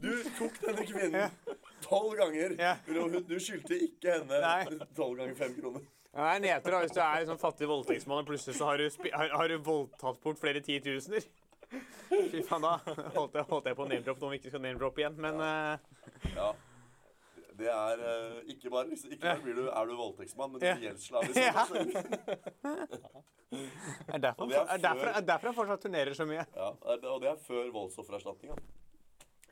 [0.03, 1.31] Du tok denne kvinnen
[1.87, 2.57] tolv ganger.
[2.59, 2.75] Ja.
[2.87, 4.81] Du skyldte ikke henne Nei.
[4.97, 5.87] tolv ganger fem kroner.
[6.17, 8.81] Det er neter da, hvis du er en sånn fattig voldtektsmann, og plutselig så har
[8.81, 11.27] du, har, har du voldtatt bort flere titusener.
[12.09, 12.77] Fy faen, da
[13.17, 15.19] holdt jeg, holdt jeg på å name-droppe noe vi ikke skal name-droppe igjen.
[15.21, 16.55] Men eh, Ja.
[17.57, 20.67] Det er uh, ikke bare liksom, Ikke bare blir du, er du voldtektsmann, men du
[20.67, 20.75] Ja.
[20.77, 21.33] blir gjeldsslave.
[21.41, 21.65] Ja.
[24.13, 26.45] er derfor, han er er derfor, er derfor fortsatt turnerer så mye.
[26.53, 28.57] Ja, og det er før voldsoffererstatninga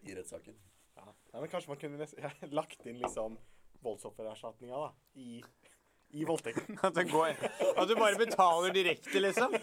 [0.04, 0.56] i rettssaken.
[0.98, 1.06] Ja.
[1.32, 1.40] ja.
[1.40, 3.38] men kanskje man kunne nest- ja, lagt inn liksom
[3.84, 5.40] voldsoffererstatninga da, i,
[6.14, 6.78] i voldtekten.
[6.86, 9.54] At, at du bare betaler direkte, liksom.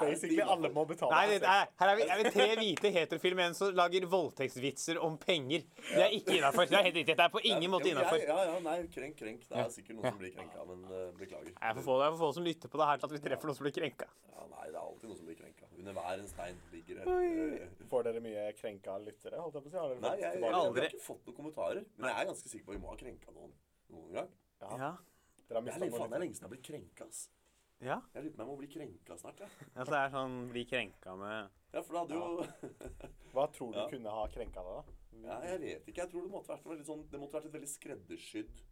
[0.00, 1.12] Basically alle må betale.
[1.14, 1.66] Nei, det, nei.
[1.80, 5.64] her er vi, er vi tre hvite heterofile menn som lager voldtektsvitser om penger.
[5.90, 6.66] Det er ikke innafor.
[6.70, 7.16] Det er helt riktig.
[7.20, 8.20] Det er på ingen måte innafor.
[8.24, 9.46] Ja, ja, nei, krenk, krenk.
[9.46, 11.52] Det er sikkert noen som blir krenka, men uh, beklager.
[11.54, 13.22] Jeg får få, det er for få som lytter på det her til at vi
[13.28, 14.10] treffer noen som blir krenka.
[14.34, 15.49] Ja, nei, det er alltid noen som blir krenka.
[15.80, 17.04] Under hver en stein ligger det
[17.64, 19.40] eh, Får dere mye krenka lyttere?
[19.40, 19.78] holdt jeg på å si?
[19.80, 21.84] Har dere Nei, fått jeg, jeg, jeg, har ikke fått noen kommentarer.
[21.96, 23.52] Men jeg er ganske sikker på at vi må ha krenka noen
[23.94, 24.28] noen gang.
[24.60, 24.90] Ja, Ja.
[25.48, 27.22] dere har Det er, lenge, faen, det er lenge siden jeg har blitt krenka, ass.
[27.80, 27.96] ja.
[28.14, 29.50] Jeg lurer på om jeg må bli krenka snart, jeg.
[29.76, 32.80] Altså, det er sånn bli krenka med Ja, for da hadde jo
[33.34, 33.88] Hva tror du Ja.
[33.94, 34.98] kunne ha krenka deg, da?
[35.20, 36.00] Ja, jeg vet ikke.
[36.04, 38.62] Jeg tror det måtte vært, sånn, det måtte vært et veldig skreddersydd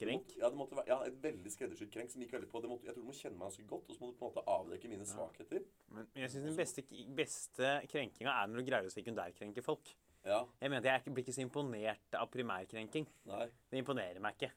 [0.00, 0.34] krenk.
[0.40, 2.88] Ja, det måtte være, ja, et veldig skreddersydd krenk som gikk veldig på det måtte,
[2.88, 4.44] Jeg tror du må kjenne meg ganske godt, og så må du på en måte
[4.56, 5.66] avdekke mine svakheter.
[5.94, 6.84] Men jeg syns den beste,
[7.20, 9.92] beste krenkinga er når du greier å sekundærkrenke folk.
[10.24, 13.06] Ja, Jeg mener, jeg blir ikke så imponert av primærkrenking.
[13.30, 13.46] nei.
[13.70, 14.50] Det imponerer meg ikke.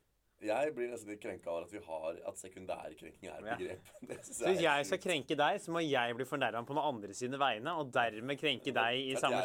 [0.44, 3.56] Jeg blir nesten litt krenka over at vi har at sekundærkrenking er et Ja.
[3.56, 3.92] begrep.
[4.10, 7.74] Hvis jeg skal krenke deg, så må jeg bli fornærma på noen andre sine vegne,
[7.80, 9.42] og dermed krenke deg i samme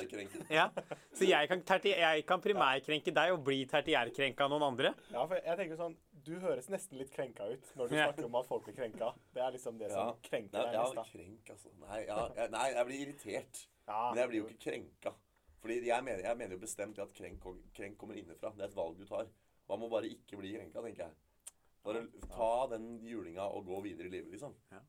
[0.51, 0.69] Ja,
[1.15, 4.95] Så jeg kan, terti jeg kan primærkrenke deg og bli tertiærkrenka av noen andre?
[5.13, 5.97] Ja, for jeg tenker sånn
[6.29, 9.13] Du høres nesten litt krenka ut når du snakker om at folk blir krenka.
[9.33, 9.95] Det er liksom det Ja.
[10.11, 10.95] som krenker deg mest.
[10.99, 11.71] Ja, krenk, altså.
[11.87, 13.63] Nei, ja, jeg, nei, jeg blir irritert.
[13.87, 15.15] Ja, Men jeg blir jo ikke krenka.
[15.63, 17.41] Fordi jeg mener, jeg mener jo bestemt at krenk,
[17.75, 18.53] krenk kommer innenfra.
[18.55, 19.27] Det er et valg du tar.
[19.69, 21.57] Man må bare ikke bli krenka, tenker jeg.
[21.85, 24.55] Bare ta den julinga og gå videre i livet, liksom.
[24.73, 24.81] Ja.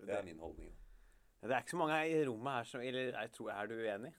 [0.00, 0.72] Det er min holdning.
[1.40, 4.10] Det er ikke så mange i rommet her som Eller jeg tror, er du uenig?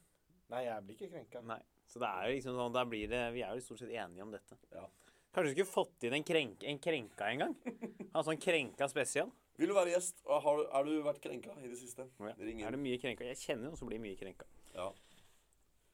[0.52, 1.42] Nei, jeg blir ikke krenka.
[1.46, 1.60] Nei.
[1.92, 4.26] Så det er jo liksom sånn, da blir det Vi er jo stort sett enige
[4.26, 4.58] om dette.
[4.74, 4.88] Ja.
[5.32, 7.56] Kanskje du skulle fått inn en, krenk, en krenka en gang?
[8.14, 9.30] Ha sånn krenka spesial?
[9.62, 10.20] Vil du være gjest?
[10.28, 12.08] Har, har du vært krenka i det siste?
[12.20, 12.34] Ja.
[12.42, 13.28] Ring Er du mye krenka?
[13.30, 14.50] Jeg kjenner noen som blir mye krenka.
[14.76, 14.90] Ja.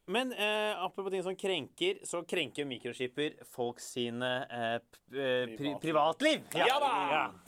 [0.09, 4.75] Men eh, apropos ting som krenker, så krenker mikroskipper folk sine eh,
[5.19, 6.45] eh, pri Privatliv.
[6.55, 6.67] Ja.
[6.69, 6.93] Ja da!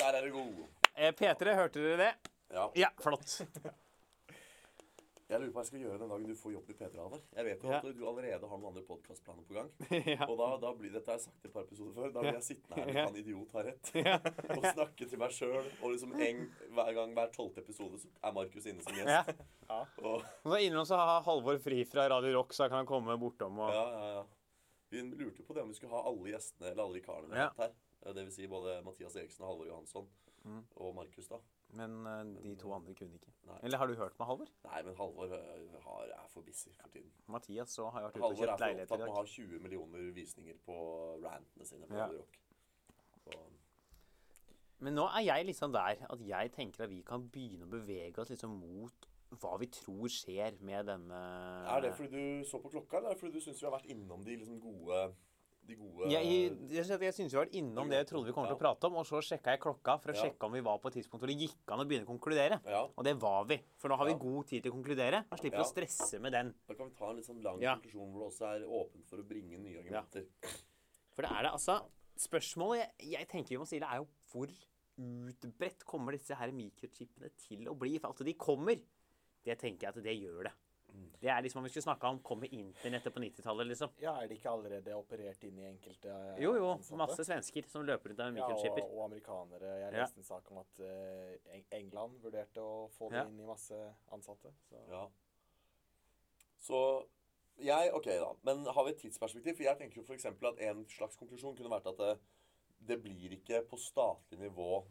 [0.01, 0.66] Der er du god.
[0.93, 2.34] Eh, P3, hørte dere det?
[2.51, 2.66] Ja.
[2.76, 3.38] Ja, flott.
[5.30, 7.26] Jeg lurer på hva jeg skal gjøre den dagen du får jobb i P3, Halvard.
[7.38, 7.78] Jeg vet jo Ja.
[7.78, 9.68] at du allerede har noen andre podkastplaner på gang.
[10.10, 10.26] ja.
[10.26, 12.10] Og da, da blir dette har jeg sagt et par episoder før.
[12.16, 13.92] Da blir jeg sittende her med han idiot har rett.
[14.58, 15.70] Og snakke til meg sjøl.
[15.84, 16.42] Og liksom en,
[16.74, 19.46] hver gang hver tolvte episode så er Markus inne som gjest.
[19.70, 19.84] Ja.
[20.02, 23.70] Og, Og så har Halvor fri fra Radio Rock, så han kan komme bortom og
[23.70, 24.26] ja, ja, ja.
[24.90, 27.38] Vi lurte jo på det om vi skulle ha alle gjestene eller alle vikarene vi
[27.38, 27.52] Ja.
[27.62, 27.78] her.
[28.18, 28.34] Dvs.
[28.40, 30.08] Si både Mathias Eriksen og Halvor Johansson.
[30.48, 30.64] Mm.
[30.82, 31.38] Og Markus, da.
[31.78, 33.32] Men men de to andre kunne ikke.
[33.46, 33.58] Nei.
[33.64, 34.50] Eller har du hørt med Halvor?
[34.66, 37.12] Nei, men Halvor eh, har, er for busy for tiden.
[37.28, 39.64] Mathias så har jeg vært ute og Halvor er for opptatt med å ha 20
[39.66, 40.78] millioner visninger på
[41.24, 42.08] rantene sine på Ja.
[42.14, 42.40] Rock.
[43.24, 43.38] Så,
[44.80, 48.22] Men nå er jeg liksom der at jeg tenker at vi kan begynne å bevege
[48.24, 51.18] oss liksom mot hva vi tror skjer med denne
[51.70, 53.76] er det fordi du så på klokka, eller er det fordi du syns vi har
[53.76, 55.02] vært innom de liksom gode
[55.70, 58.48] De gode jeg, jeg, jeg syns vi har vært innom det jeg trodde vi kom
[58.50, 60.24] til å prate om, og så sjekka jeg klokka for å Ja.
[60.26, 62.58] sjekke om vi var på et tidspunkt hvor det gikk an å begynne å konkludere.
[62.66, 63.60] Ja, Og det var vi.
[63.78, 65.22] For nå har vi god tid til å konkludere.
[65.30, 65.68] Man slipper Ja.
[65.68, 66.54] å stresse med den.
[66.68, 69.18] da kan vi ta en litt sånn lang konklusjon hvor det også er åpent for
[69.22, 70.26] å bringe nye argumenter.
[71.14, 71.82] For det er det, altså
[72.20, 74.50] Spørsmålet jeg, jeg tenker vi må stille, er jo hvor
[75.00, 77.98] utbredt kommer disse her mikrochipene til å bli?
[78.02, 78.76] For at de kommer,
[79.46, 80.52] det tenker jeg at det gjør det.
[81.20, 83.90] Det er liksom om vi skulle snakka om kommer internettet på 90-tallet, liksom.
[84.00, 86.42] Ja, er det ikke allerede operert inn i enkelte ansatte?
[86.46, 86.70] Jo, jo.
[86.78, 87.00] ansatte?
[87.02, 89.74] Masse svensker som løper rundt med Ja, og, og amerikanere.
[89.82, 90.02] Jeg Ja.
[90.06, 93.26] leste en sak om at uh, England vurderte å få det Ja.
[93.28, 93.76] inn i masse
[94.16, 94.54] ansatte.
[94.70, 94.80] Så.
[94.90, 95.04] Ja.
[96.60, 96.80] Så
[97.60, 98.32] jeg OK, da.
[98.48, 99.58] Men har vi et tidsperspektiv?
[99.58, 100.26] For jeg tenker jo f.eks.
[100.26, 102.14] at en slags konklusjon kunne vært at det,
[102.88, 104.86] det blir ikke på statlig nivå,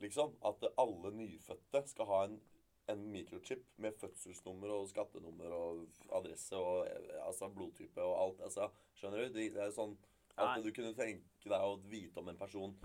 [0.00, 0.36] liksom.
[0.42, 2.40] At alle nyfødte skal ha en,
[2.88, 5.86] en mikrochip med fødselsnummer og skattenummer og
[6.20, 8.40] adresse og eh, altså blodtype og alt.
[8.50, 9.32] Altså, skjønner du?
[9.38, 9.96] Det, det er sånn
[10.36, 12.76] at det du kunne tenke deg å vite om en person.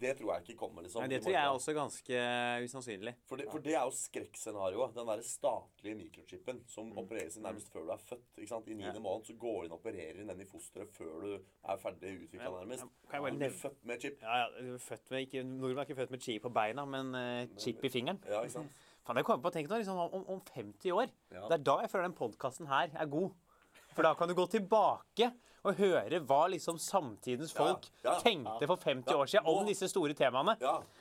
[0.00, 1.02] Det tror jeg ikke kommer, liksom.
[1.02, 2.20] Nei, det tror jeg er også ganske
[2.64, 3.12] usannsynlig.
[3.28, 4.94] For det, for det er jo skrekkscenarioet.
[4.96, 6.98] Den der statlige mikrochipen som Mm.
[7.02, 8.38] opereres nærmest før du er født.
[8.38, 8.68] ikke sant?
[8.68, 9.00] I niende Ja.
[9.04, 11.34] måned så går inn og opererer den i fosteret før du
[11.68, 12.84] er ferdig utvikla, Ja, nærmest.
[13.12, 14.18] jeg bare Du blir født med chip.
[14.22, 16.84] Ja, ja, du er født med, ikke, Nordmenn er ikke født med chip på beina,
[16.84, 18.24] men uh, chip i fingeren.
[18.26, 18.70] Ja, ikke sant?
[19.06, 21.12] Faen, jeg kommer på å tenke nå, liksom, om, om 50 år.
[21.32, 21.46] Ja.
[21.48, 23.32] Det er da jeg føler den podkasten her er god.
[23.94, 28.64] For da kan du gå tilbake og høre hva liksom samtidens folk Ja, ja, tenkte
[28.70, 30.54] for 50 Ja, år siden om disse store temaene.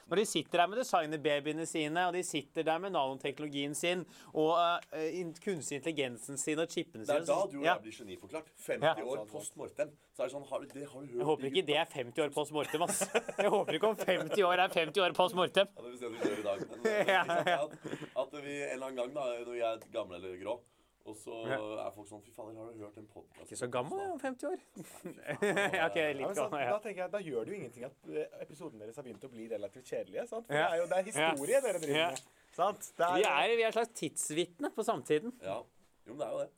[0.09, 4.01] Når de sitter der med designerbabyene sine, og de sitter der med nanoteknologien sin,
[4.33, 4.57] og
[4.91, 8.49] uh, kunstig intelligensen sin og chipene sine Det er da du og jeg blir geniforklart.
[8.65, 9.05] 50 Ja.
[9.13, 9.93] år post mortem.
[10.11, 12.23] Så er det sånn Har det har du hørt Jeg håper ikke det er 50
[12.25, 12.99] år post mortem, ass.
[13.39, 15.71] Jeg håper ikke om 50 år er 50 år post mortem.
[15.77, 16.67] Ja, det si at vi gjør i dag.
[16.67, 17.55] Men, eh.
[17.55, 17.79] At,
[18.25, 20.57] at vi en eller annen gang, da, når vi er gamle eller grå,
[21.05, 21.57] og så Ja.
[21.87, 23.45] er folk sånn Fy fader, har du hørt en podkast?
[23.45, 24.59] Ikke så gammel, jeg, om 50 år.
[25.79, 26.69] ja, OK, litt men sant, gammel.
[26.69, 29.31] da tenker jeg, da gjør det jo ingenting at eh, episoden deres har begynt å
[29.31, 30.27] bli relativt kjedelige.
[30.27, 30.47] Sant?
[30.47, 30.67] For Ja.
[30.69, 32.09] det er jo det er historie dere driver Ja.
[32.09, 32.21] med.
[32.59, 32.91] Sant?
[32.97, 35.33] Det Vi er, vi er et slags tidsvitne på samtiden.
[35.41, 35.57] Ja.
[36.05, 36.49] Jo, men det er jo det.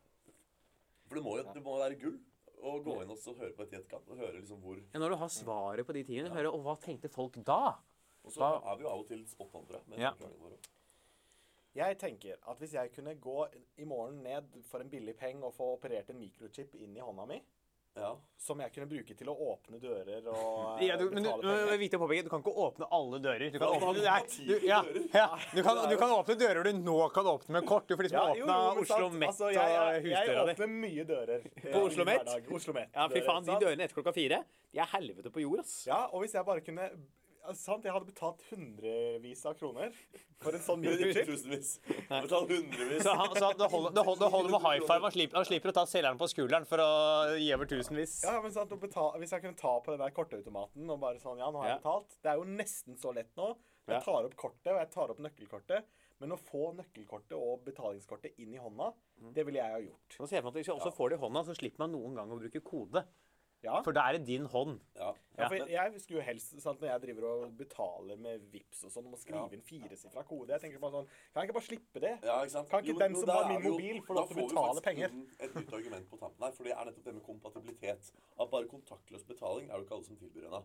[1.08, 2.20] For det må jo det må være gull
[2.62, 5.10] å gå inn og så høre på et i og høre liksom hvor Ja, når
[5.10, 7.76] du har svaret på de tingene, høre, og hva tenkte folk da?
[8.24, 9.82] Og så da, er vi jo av og til spot-andre.
[9.98, 10.14] Ja.
[11.76, 13.46] Jeg tenker at hvis jeg kunne gå
[13.80, 17.26] i morgen ned for en billig peng og få operert en mikrochip inn i hånda
[17.30, 17.42] mi,
[17.96, 18.14] Ja.
[18.40, 21.80] som jeg kunne bruke til å åpne dører og eh, Ja, du, men betale er
[21.82, 23.52] penger å påpeke, du kan ikke åpne alle dører.
[23.52, 24.78] Du kan, åpne, du nei, du, ja,
[25.52, 27.88] du, kan, du kan åpne dører du nå kan åpne med kort.
[27.92, 30.56] Du får liksom Ja, åpna Oslo Met altså, jeg, jeg, jeg di.
[30.56, 31.44] åpner mye dører.
[31.56, 32.32] eh, På Oslo Met?
[32.60, 32.96] Oslo Met.
[32.96, 35.76] Ja, fy faen, de dørene etter klokka fire, de er helvete på jord, ass.
[35.88, 36.88] Ja, og hvis jeg bare kunne
[37.46, 39.92] ja, Sant, jeg hadde betalt hundrevis av kroner
[40.42, 41.78] for en sånn hundrevis.
[43.04, 45.02] Så, han, så det, holder, det, holder, det holder med high five.
[45.06, 46.90] Han slipper, han slipper å ta selgeren på skulderen for å
[47.40, 48.18] gi over tusenvis.
[48.26, 51.20] Ja, men sant, å betale, Hvis jeg kunne ta på den der kortautomaten og bare
[51.24, 51.82] sånn Ja, nå har jeg Ja.
[51.84, 52.18] betalt.
[52.22, 53.56] Det er jo nesten så lett nå.
[53.92, 55.84] Jeg tar opp kortet, og jeg tar opp nøkkelkortet.
[56.22, 59.34] Men å få nøkkelkortet og betalingskortet inn i hånda, Mm.
[59.34, 60.16] det ville jeg ha gjort.
[60.20, 61.80] Nå ser jeg for meg at Hvis jeg også får det i hånda, så slipper
[61.80, 63.04] man noen gang å bruke kode.
[63.64, 64.80] Ja, For da er det din hånd.
[64.98, 65.12] Ja.
[65.38, 68.92] ja for jeg skulle jo helst, sant, når jeg driver og betaler med VIPs og
[68.96, 69.50] sånn, må skrive Ja.
[69.54, 72.14] inn firesifra kode Jeg tenker bare sånn Kan jeg ikke bare slippe det?
[72.26, 72.70] Ja, ikke sant?
[72.72, 74.40] Kan ikke Jo, den jo, som har min jo- mobil, få da lov til å
[74.40, 75.10] får vi betale faktisk penger?
[75.46, 78.12] Et nytt argument på tampen her, for det er nettopp det med kompatibilitet.
[78.40, 80.64] At bare kontaktløs betaling er det ikke alle som tilbyr ennå.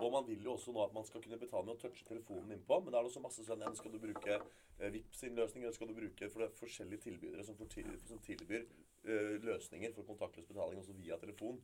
[0.00, 2.52] Og man vil jo også nå at man skal kunne betale med å touche telefonen
[2.52, 4.40] innpå, men da er det også masse sånn Skal du bruke
[4.80, 7.56] eh, Vipps sin løsning, eller skal du bruke For det er forskjellige tilbydere som
[8.20, 8.66] tilbyr
[9.04, 11.60] eh, løsninger for kontaktløs betaling også via telefon.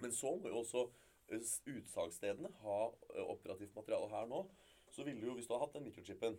[0.00, 0.86] Men så må jo også
[1.30, 4.44] eh, utsalgsstedene ha eh, operativt materiale her nå.
[4.90, 6.38] Så ville jo, hvis du hadde hatt den mikrochipen,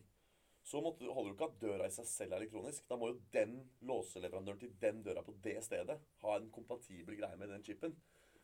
[0.64, 2.86] så måtte, holder du ikke at døra i seg selv er elektronisk.
[2.90, 3.56] Da må jo den
[3.88, 7.96] låseleverandøren til den døra på det stedet ha en kompatibel greie med den chipen.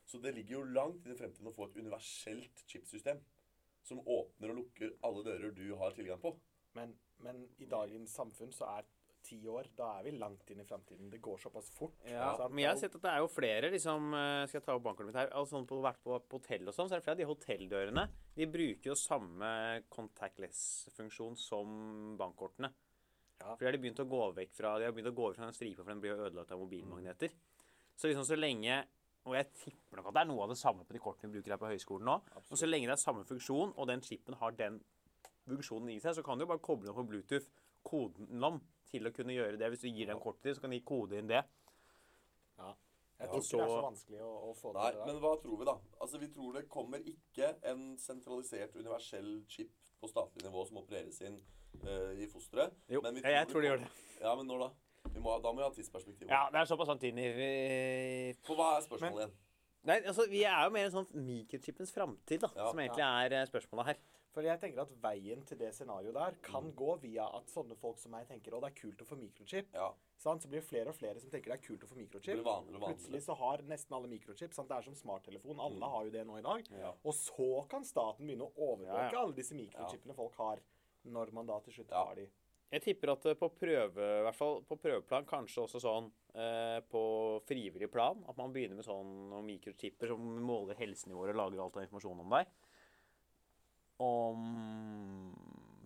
[0.08, 3.20] Så det ligger jo langt inn i fremtiden å få et universelt chipsystem
[3.88, 6.34] som åpner og lukker alle dører du har tilgang på.
[6.78, 6.94] Men,
[7.24, 8.88] men i dagens samfunn så er
[9.28, 11.10] ti år Da er vi langt inn i framtiden.
[11.12, 11.96] Det går såpass fort.
[12.08, 12.54] Ja, sant?
[12.54, 14.86] men jeg har sett at det er jo flere liksom, eh, Skal jeg ta opp
[14.88, 15.32] bankkortet mitt her?
[15.38, 18.08] Altså, på, vært på, på hotell og sånn, så er det flere av de hotelldørene
[18.40, 19.54] De bruker jo samme
[19.94, 21.78] contactless-funksjon som
[22.20, 22.72] bankkortene.
[23.38, 23.54] Ja.
[23.54, 25.50] For de har begynt å gå vekk fra De har begynt å gå vekk fra
[25.50, 27.36] den stripa, for den blir jo ødelagt av mobilmagneter.
[27.98, 28.84] Så liksom så lenge
[29.28, 31.42] Og jeg tipper nok at det er noe av det samme på de kortene vi
[31.42, 32.14] bruker her på høyskolen nå.
[32.48, 34.78] Og så lenge det er samme funksjon, og den chipen har den
[35.48, 37.50] funksjonen i seg, så kan du jo bare koble opp på Bluetooth
[37.88, 38.62] koden om
[38.92, 39.70] til å kunne gjøre det.
[39.74, 41.44] Hvis du gir dem kortet ditt, så kan de kode inn det.
[43.18, 45.06] Jeg tror ikke det er så vanskelig å, å få Nei, til det.
[45.10, 45.74] men hva tror vi, da?
[46.06, 51.18] Altså, Vi tror det kommer ikke en sentralisert, universell chip på statlig nivå som opereres
[51.26, 51.40] inn
[51.82, 52.76] uh, i fosteret.
[52.94, 53.90] Jo, Men vi ja, jeg tror det gjør det.
[54.22, 54.70] Ja, men når da?
[55.08, 56.30] Vi må, da må vi ha tidsperspektiv.
[56.30, 57.28] Ja, det er såpass sant inn i
[58.46, 59.36] For hva er spørsmålet igjen?
[59.88, 62.70] Nei, altså, Vi er jo mer en sånn mikrochipens framtid, da, Ja.
[62.70, 64.02] som egentlig er eh, spørsmålet her.
[64.38, 67.98] For jeg tenker at veien til det scenarioet der kan gå via at sånne folk
[67.98, 69.72] som meg tenker å det er kult å få mikrochip.
[69.74, 69.88] Ja.
[70.22, 70.44] Sant?
[70.46, 72.44] Så blir det flere og flere som tenker det er kult å få mikrochip.
[72.46, 72.92] Vanligere vanligere.
[72.94, 74.54] Plutselig så har nesten alle mikrochip.
[74.54, 74.70] Sant?
[74.70, 75.58] Det er som smarttelefon.
[75.66, 76.70] Alle har jo det nå i dag.
[76.78, 76.92] Ja.
[77.02, 79.24] Og så kan staten begynne å overvåke Ja, ja.
[79.24, 80.62] alle disse mikrochipene folk har,
[81.18, 82.06] når man da til slutt Ja.
[82.06, 82.28] har de.
[82.70, 86.78] Jeg tipper at eh, på prøve, i hvert fall på prøveplan, kanskje også sånn eh,
[86.92, 87.02] på
[87.48, 91.88] frivillig plan, at man begynner med sånn mikrochipper som måler helsenivået og lager alt den
[91.88, 92.52] informasjon om deg,
[94.04, 94.44] om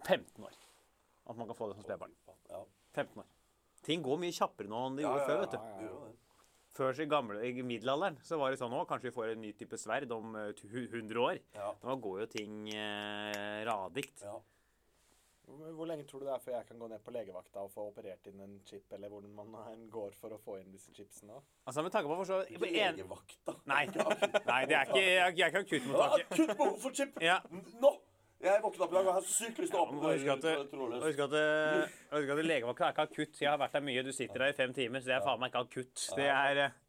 [0.07, 0.57] 15 år.
[1.29, 2.15] At man kan få det som spedbarn.
[2.95, 3.29] 15 år.
[3.85, 6.17] Ting går mye kjappere nå enn det gjorde før, vet du.
[6.71, 9.41] Før så i, gamle, i middelalderen så var det sånn nå, kanskje vi får en
[9.43, 11.41] ny type sverd om eh, 100 år.
[11.57, 11.71] Ja.
[11.83, 14.23] Nå går jo ting eh, radikt.
[15.47, 15.71] Ja.
[15.75, 17.87] Hvor lenge tror du det er før jeg kan gå ned på legevakta og få
[17.89, 21.33] operert inn en chip, eller hvordan man går for å få inn disse chipsene?
[21.33, 21.41] da?
[21.67, 23.55] Altså med tanke på for så legevakta.
[23.65, 23.85] Nei.
[23.87, 26.31] Nei, det er ikke, jeg, er ikke akuttmottaket.
[26.31, 27.17] Akutt behov for chip!
[27.21, 27.39] Ja.
[27.81, 27.91] Nå!
[28.41, 30.45] Jeg våkna opp i dag og har sykt lyst til å Ja, åpne Husk at,
[31.03, 31.35] husk at,
[32.15, 33.41] husk at legevakta er ikke akutt.
[33.43, 34.01] Jeg har vært der mye.
[34.07, 36.05] Du sitter der i fem timer, så det er faen meg ikke akutt.
[36.17, 36.79] Det er eh,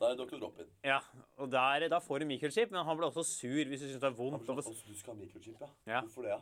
[0.00, 0.40] Da er det Dr.
[0.42, 0.72] Drop-in.
[0.82, 0.96] Ja.
[1.38, 4.08] Og der, da får du mikrochip, men han blir også sur hvis du syns det
[4.10, 4.42] er vondt.
[4.48, 5.70] få- Altså, du skal ha mikrochip, ja?
[5.86, 6.00] Ja.
[6.08, 6.40] Hvorfor det, ja?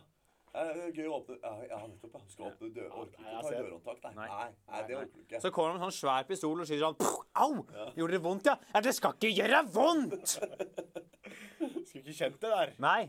[0.50, 2.20] Ja, gøy å åpne Ja, ja nettopp, ja.
[2.32, 2.88] Skal åpne dør.
[3.04, 4.28] Orker ikke ta dørhåndtak, nei.
[4.30, 4.48] Nei.
[4.72, 5.42] Nei, det orker du ikke.
[5.44, 7.50] Så kommer han med en sånn svær pistol og sier sånn Au!
[7.60, 7.90] Au!
[7.98, 8.56] Gjorde det vondt, ja?
[8.74, 10.36] Ja, det skal ikke gjøre vondt!
[11.86, 12.74] Skulle ikke kjent det der.
[12.82, 13.00] Nei.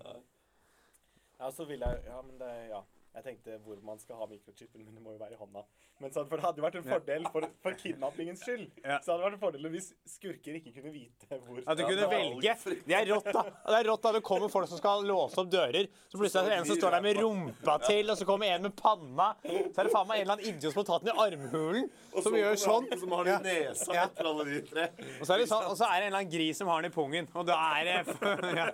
[1.41, 2.83] Ja, så vil jeg Ja, men det Ja.
[3.11, 5.65] Jeg tenkte hvor man skal ha mikrochipen, men det må jo være i hånda.
[6.01, 8.67] Men sånn, For det hadde jo vært en fordel for, for kidnappingens skyld.
[8.91, 8.97] Ja.
[9.05, 12.07] Så hadde det vært en fordel hvis skurker ikke kunne vite hvor At du kunne
[12.09, 12.55] velge.
[12.87, 13.43] Det er rått, da.
[13.67, 15.85] Det er rått da det kommer folk som skal låse opp dører.
[16.09, 18.65] Så plutselig er det en som står der med rumpa til, og så kommer en
[18.65, 19.29] med panna.
[19.45, 21.87] Så er det faen meg en eller annen idiot som har tatt den i armhulen,
[22.25, 22.89] som gjør sånn.
[23.03, 24.07] Som har den i nesa Ja.
[24.09, 24.87] etter alle de tre.
[25.19, 26.81] Og så er det sånn, og så er det en eller annen gris som har
[26.81, 27.29] den i pungen.
[27.37, 27.95] Og da er det
[28.61, 28.67] ja.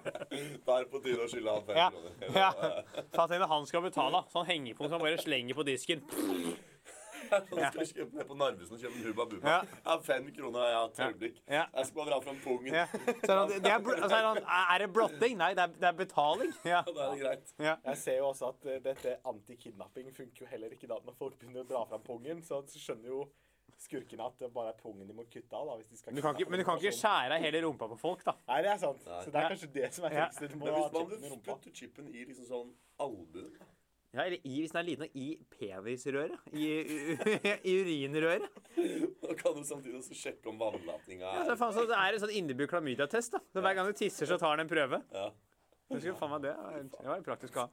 [0.66, 1.90] Da er det på tide å skylde han fem Ja.
[1.92, 2.40] kroner.
[2.40, 3.04] ja.
[3.18, 4.24] Fatt henne han skal betale.
[4.34, 6.02] Sånn hengepunkt som bare slenger på disken.
[7.32, 9.56] Nå skal jeg kjøpe ned på Narvesen og kjøpe en Hubba Bubba.
[9.56, 9.80] Ja.
[9.86, 11.40] Ja, fem kroner, ja, et øyeblikk.
[11.48, 11.64] Ja.
[11.78, 12.74] Jeg skal bare dra fram pungen.
[12.74, 12.86] Ja.
[12.92, 15.38] Så er det, det er, altså, er, det, det blotting?
[15.42, 16.54] Nei, det er, det er betaling.
[16.74, 16.84] Ja.
[16.88, 17.52] Da er det greit.
[17.60, 17.76] Ja.
[17.86, 21.38] Jeg ser jo også at uh, dette anti-kidnapping funker jo heller ikke da når folk
[21.40, 22.42] begynner å dra fram pungen.
[22.44, 23.28] Så så skjønner jo
[23.78, 25.68] skurkene at det bare er pungen de må kutte av.
[25.70, 27.90] da, hvis de skal Du kan ikke, men du kan ikke skjære av hele rumpa
[27.92, 28.34] på folk, da.
[28.50, 29.04] Nei, det er sant.
[29.06, 29.24] Nei.
[29.24, 30.28] Så det er kanskje det som er Ja.
[30.34, 30.54] trikset.
[30.54, 33.52] Du Men hvis man putter chipen i liksom sånn albuen
[34.16, 36.38] Ja, eller i, hvis den er liten, nok, i penisrøret.
[36.56, 36.68] I,
[37.68, 38.48] i urinrøret.
[39.24, 42.16] Da kan du samtidig også sjekke om vannlatninga Ja, så er faen, så det er
[42.16, 43.36] en sånn innebygd klamydiatest.
[43.36, 43.44] da.
[43.52, 45.02] Så Hver gang du tisser, så tar den en prøve.
[45.12, 45.28] ja.
[45.92, 46.56] husker skulle faen meg det.
[46.96, 47.70] Det var praktisk å ha.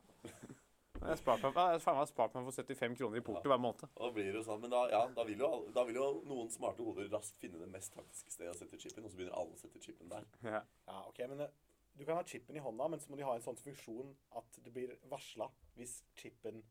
[1.05, 3.82] Jeg har meg, spart meg for 75 kroner i porto hver måned.
[3.99, 6.49] Da blir det jo sånn, Men da, ja, da, vil jo, da vil jo noen
[6.53, 9.53] smarte hoder raskt finne det mest taktiske stedet å sette chipen, og så begynner alle
[9.53, 10.24] å sette chipen der.
[10.47, 10.62] Ja.
[10.89, 11.53] Ja, ok, men eh,
[11.97, 14.57] Du kan ha chipen i hånda, men så må de ha en sånn funksjon at
[14.64, 15.47] du blir varsla
[15.78, 16.62] hvis chipen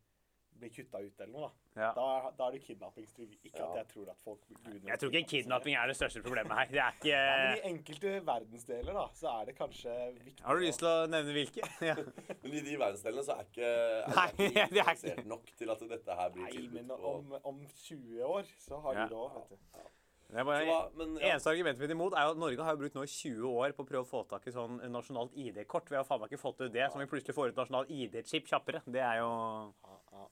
[0.53, 1.47] blir kutta ut eller noe.
[1.73, 1.93] Da Ja.
[1.97, 3.31] Da, er- da er det kidnappingstrygg.
[3.43, 3.69] Ikke Ja.
[3.71, 4.41] at jeg tror at folk
[4.85, 6.67] Jeg tror ikke kidnapping er det største problemet her.
[6.67, 10.61] Det er Ja, men I enkelte verdensdeler da, så er det kanskje viktig Har du
[10.61, 11.61] lyst til å nevne hvilke?
[11.89, 11.95] Ja.
[12.43, 15.69] Men i de verdensdelene så er ikke er Nei, ikke det er ikke- nok til
[15.71, 19.07] at dette her blir Nei, men på om, om 20 år så har Ja.
[19.07, 19.57] de lov, vet du.
[20.33, 21.33] Det er Så men, ja.
[21.33, 23.83] Eneste argumentet mitt imot er jo at Norge har jo brukt nå 20 år på
[23.85, 25.89] å prøve å få tak i sånn nasjonalt ID-kort.
[25.91, 27.85] Vi har faen meg ikke fått til det, så om vi plutselig får ut nasjonal
[27.93, 28.81] ID-chip kjappere.
[28.85, 30.25] Det er jo Ja, ja.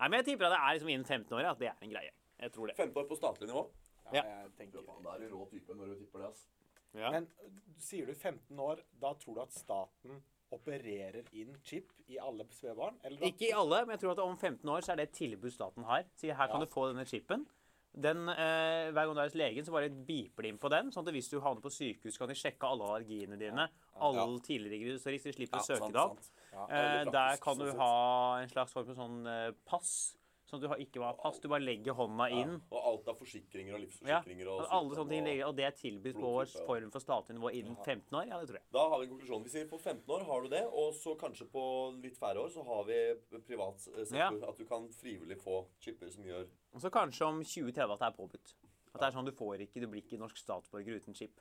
[0.00, 1.90] Nei, men jeg tipper at det er liksom innen 15 år, at det er en
[1.94, 2.10] greie.
[2.42, 2.76] Jeg tror det.
[2.76, 3.70] 15 år på statlig nivå.
[4.12, 4.22] ja, Ja.
[4.42, 6.46] jeg tenker Da er du rå type når du tipper det, altså.
[6.94, 7.10] Ja.
[7.10, 10.22] Men øh, sier du 15 år, da tror du at staten
[10.54, 12.98] opererer inn chip i alle spedbarn?
[13.22, 15.50] Ikke i alle, men jeg tror at om 15 år så er det et tilbud
[15.50, 16.04] staten har.
[16.16, 16.66] Sier her kan Ja.
[16.66, 17.46] du få denne chipen.
[17.94, 20.90] Den, eh, hver gang du er hos legen, så bare biper de inn på den.
[20.90, 23.68] sånn at hvis du havner på sykehus, kan de sjekke alle allergiene dine.
[24.02, 26.18] Alle tidligere så de slipper å søke det opp.
[26.52, 26.66] Ja.
[26.66, 27.94] Eh, der kan du ha
[28.40, 30.16] en slags form for sånn eh, pass.
[30.54, 32.52] Sånn at du har, ikke må pass, du bare legger hånda Ja, inn.
[32.70, 35.74] og alt av forsikringer og Ja, livsforsikringer og alle sånne ting ligger, og det er
[35.80, 38.28] tilbudt på vår form for statlig nivå innen 15 år.
[38.28, 38.66] Ja, det tror jeg.
[38.76, 39.44] Da har vi en konklusjon.
[39.44, 41.64] Vi sier på 15 år har du det, og så kanskje på
[42.04, 43.00] litt færre år så har vi
[43.48, 44.18] privat eh, sektor.
[44.18, 44.30] Ja.
[44.48, 48.06] At du kan frivillig få chipper som gjør Og så kanskje om 2030 at det
[48.06, 48.54] er påbudt.
[48.94, 51.40] At det er sånn du får ikke, du blir ikke norsk statsborger uten chip.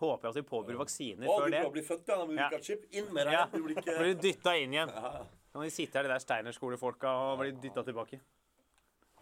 [0.00, 1.36] Håper at vi påbyr vaksiner ja.
[1.38, 1.62] før du det.
[1.68, 2.16] å bli født, ja.
[2.16, 2.48] Da må du Ja.
[2.48, 2.86] ikke ha chip.
[2.90, 3.32] Inn med deg.
[3.36, 3.46] Ja.
[3.52, 4.90] Du blir ikke blir dytta inn igjen.
[5.54, 5.60] Ja.
[5.60, 5.60] ja.
[5.60, 8.20] Kan de sitte her, de der Steiner-skolefolka, og bli dytta tilbake.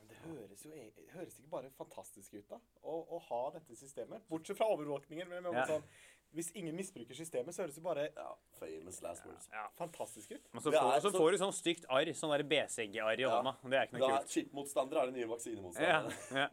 [0.08, 4.22] Det høres jo e- høres ikke bare fantastisk ut, da, å, å ha dette systemet.
[4.30, 5.28] Bortsett fra overvåkningen.
[5.28, 5.66] Men, men Ja.
[5.66, 5.82] sånn,
[6.32, 8.28] hvis ingen misbruker systemet, så høres det bare ja.
[8.58, 9.48] Famous last words.
[9.76, 10.46] fantastisk ut.
[10.52, 13.30] Men så får, så så- får du sånn stygt arr, sånn BCG-arr i Ja.
[13.42, 13.56] hånda.
[13.68, 16.16] Det er ikke noe er Chip-motstandere er de nye Ja, vaksinemotstandere.
[16.32, 16.48] ja.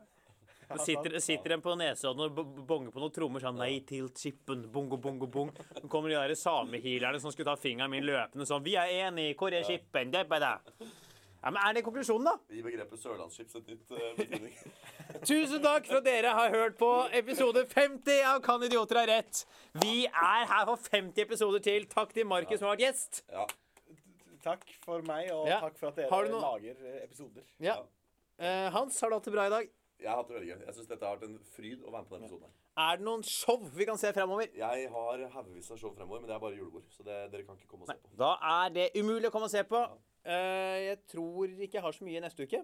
[0.70, 4.68] Så sitter, sitter en på Nesodden og bonger på noen trommer sånn Nei til chipen,
[4.70, 5.50] bongo, bongo, bong.
[5.74, 9.34] Så kommer de der samehealerne som skulle ta fingeren min løpende sånn Vi er enige,
[9.40, 10.14] hvor er chipen?
[10.14, 10.60] Det er.
[11.40, 12.36] Ja, men Er det konklusjonen, da?
[12.52, 14.54] Gi begrepet sørlandschips et nytt uh, betydning.
[15.30, 19.46] Tusen takk for at dere har hørt på episode 50 av Kan idioter ha rett.
[19.82, 21.88] Vi er her for 50 episoder til.
[21.90, 23.24] Takk til Markus som har vært gjest.
[23.32, 23.48] Ja.
[24.44, 25.60] Takk for meg, og Ja.
[25.64, 27.44] takk for at dere lager eh, episoder.
[27.60, 27.80] Ja.
[28.40, 29.72] Uh, Hans, har du hatt det bra i dag?
[30.00, 30.60] Jeg har hatt det veldig gøy.
[30.66, 32.50] Jeg syns dette har vært en fryd å være med på denne episoden.
[32.50, 32.84] her.
[32.90, 34.48] Er det noen show vi kan se fremover?
[34.56, 36.86] Jeg har haugevis av show fremover, men det er bare julebord.
[36.96, 38.12] Så det, dere kan ikke komme og se på.
[38.22, 38.30] Da
[38.64, 39.82] er det umulig å komme og se på.
[40.24, 42.64] Eh, jeg tror ikke jeg har så mye neste uke.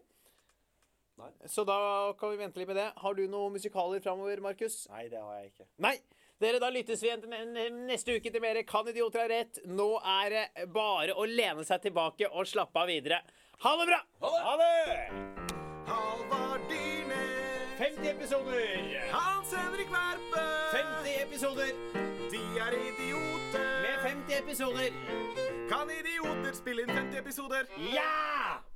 [1.19, 1.29] Nei.
[1.47, 1.77] Så da
[2.19, 2.89] kan vi vente litt med det.
[2.99, 4.81] Har du noen musikaler framover, Markus?
[4.91, 5.67] Nei, det har jeg ikke.
[5.83, 5.97] Nei.
[6.39, 9.59] Dere, da lyttes vi igjen til ne- neste uke til mer Kan idioter ha rett.
[9.67, 13.21] Nå er det bare å lene seg tilbake og slappe av videre.
[13.63, 14.01] Ha det bra!
[14.27, 15.64] Ha det!
[15.87, 18.65] Halvard Dyrnes, 50 episoder!
[19.11, 21.69] Hans Henrik Verpe, 50 episoder
[22.31, 23.81] de er idioter.
[23.81, 24.89] med 50 episoder.
[25.69, 27.63] Kan idioter spille inn 50 episoder?
[27.77, 28.74] Ja!